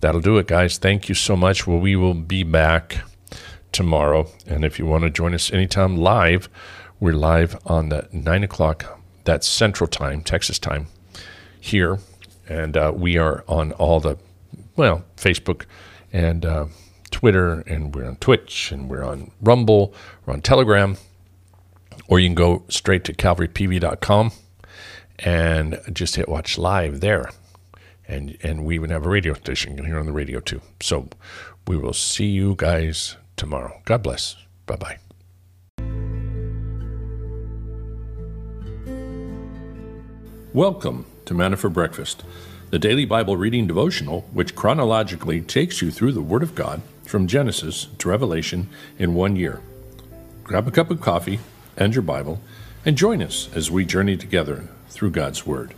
That'll 0.00 0.20
do 0.20 0.38
it, 0.38 0.48
guys. 0.48 0.78
Thank 0.78 1.08
you 1.08 1.14
so 1.14 1.36
much. 1.36 1.66
Well, 1.66 1.78
we 1.78 1.94
will 1.94 2.14
be 2.14 2.42
back 2.42 3.04
tomorrow. 3.70 4.26
And 4.46 4.64
if 4.64 4.78
you 4.78 4.86
want 4.86 5.04
to 5.04 5.10
join 5.10 5.34
us 5.34 5.52
anytime 5.52 5.96
live, 5.96 6.48
we're 6.98 7.12
live 7.12 7.56
on 7.64 7.88
the 7.88 8.08
9 8.12 8.42
o'clock, 8.42 9.00
that's 9.24 9.46
Central 9.46 9.86
Time, 9.86 10.22
Texas 10.22 10.58
time, 10.58 10.88
here 11.60 12.00
and 12.48 12.76
uh, 12.76 12.92
we 12.94 13.16
are 13.16 13.44
on 13.48 13.72
all 13.72 14.00
the, 14.00 14.18
well, 14.76 15.04
Facebook 15.16 15.64
and 16.12 16.44
uh, 16.44 16.66
Twitter, 17.10 17.60
and 17.66 17.94
we're 17.94 18.06
on 18.06 18.16
Twitch, 18.16 18.72
and 18.72 18.88
we're 18.88 19.04
on 19.04 19.30
Rumble, 19.40 19.94
we're 20.26 20.34
on 20.34 20.42
Telegram, 20.42 20.96
or 22.08 22.18
you 22.18 22.28
can 22.28 22.34
go 22.34 22.64
straight 22.68 23.04
to 23.04 23.12
calvarypv.com 23.12 24.32
and 25.20 25.80
just 25.92 26.16
hit 26.16 26.28
watch 26.28 26.58
live 26.58 27.00
there. 27.00 27.30
And, 28.08 28.36
and 28.42 28.64
we 28.64 28.74
even 28.74 28.90
have 28.90 29.06
a 29.06 29.08
radio 29.08 29.34
station. 29.34 29.82
Hear 29.84 29.98
on 29.98 30.06
the 30.06 30.12
radio 30.12 30.40
too. 30.40 30.60
So 30.80 31.08
we 31.66 31.76
will 31.76 31.92
see 31.92 32.26
you 32.26 32.54
guys 32.56 33.16
tomorrow. 33.36 33.80
God 33.84 34.02
bless. 34.02 34.36
Bye 34.66 34.76
bye. 34.76 34.98
Welcome 40.52 41.06
to 41.26 41.34
Manna 41.34 41.56
for 41.56 41.68
Breakfast, 41.68 42.24
the 42.70 42.78
daily 42.78 43.04
Bible 43.04 43.36
reading 43.36 43.66
devotional 43.66 44.22
which 44.32 44.56
chronologically 44.56 45.40
takes 45.40 45.82
you 45.82 45.90
through 45.90 46.12
the 46.12 46.22
Word 46.22 46.42
of 46.42 46.54
God 46.54 46.82
from 47.04 47.26
Genesis 47.26 47.88
to 47.98 48.08
Revelation 48.08 48.68
in 48.98 49.14
one 49.14 49.36
year. 49.36 49.60
Grab 50.44 50.66
a 50.66 50.70
cup 50.70 50.90
of 50.90 51.00
coffee 51.00 51.40
and 51.76 51.94
your 51.94 52.02
Bible 52.02 52.40
and 52.84 52.96
join 52.96 53.22
us 53.22 53.48
as 53.54 53.70
we 53.70 53.84
journey 53.84 54.16
together 54.16 54.68
through 54.88 55.10
God's 55.10 55.46
Word. 55.46 55.74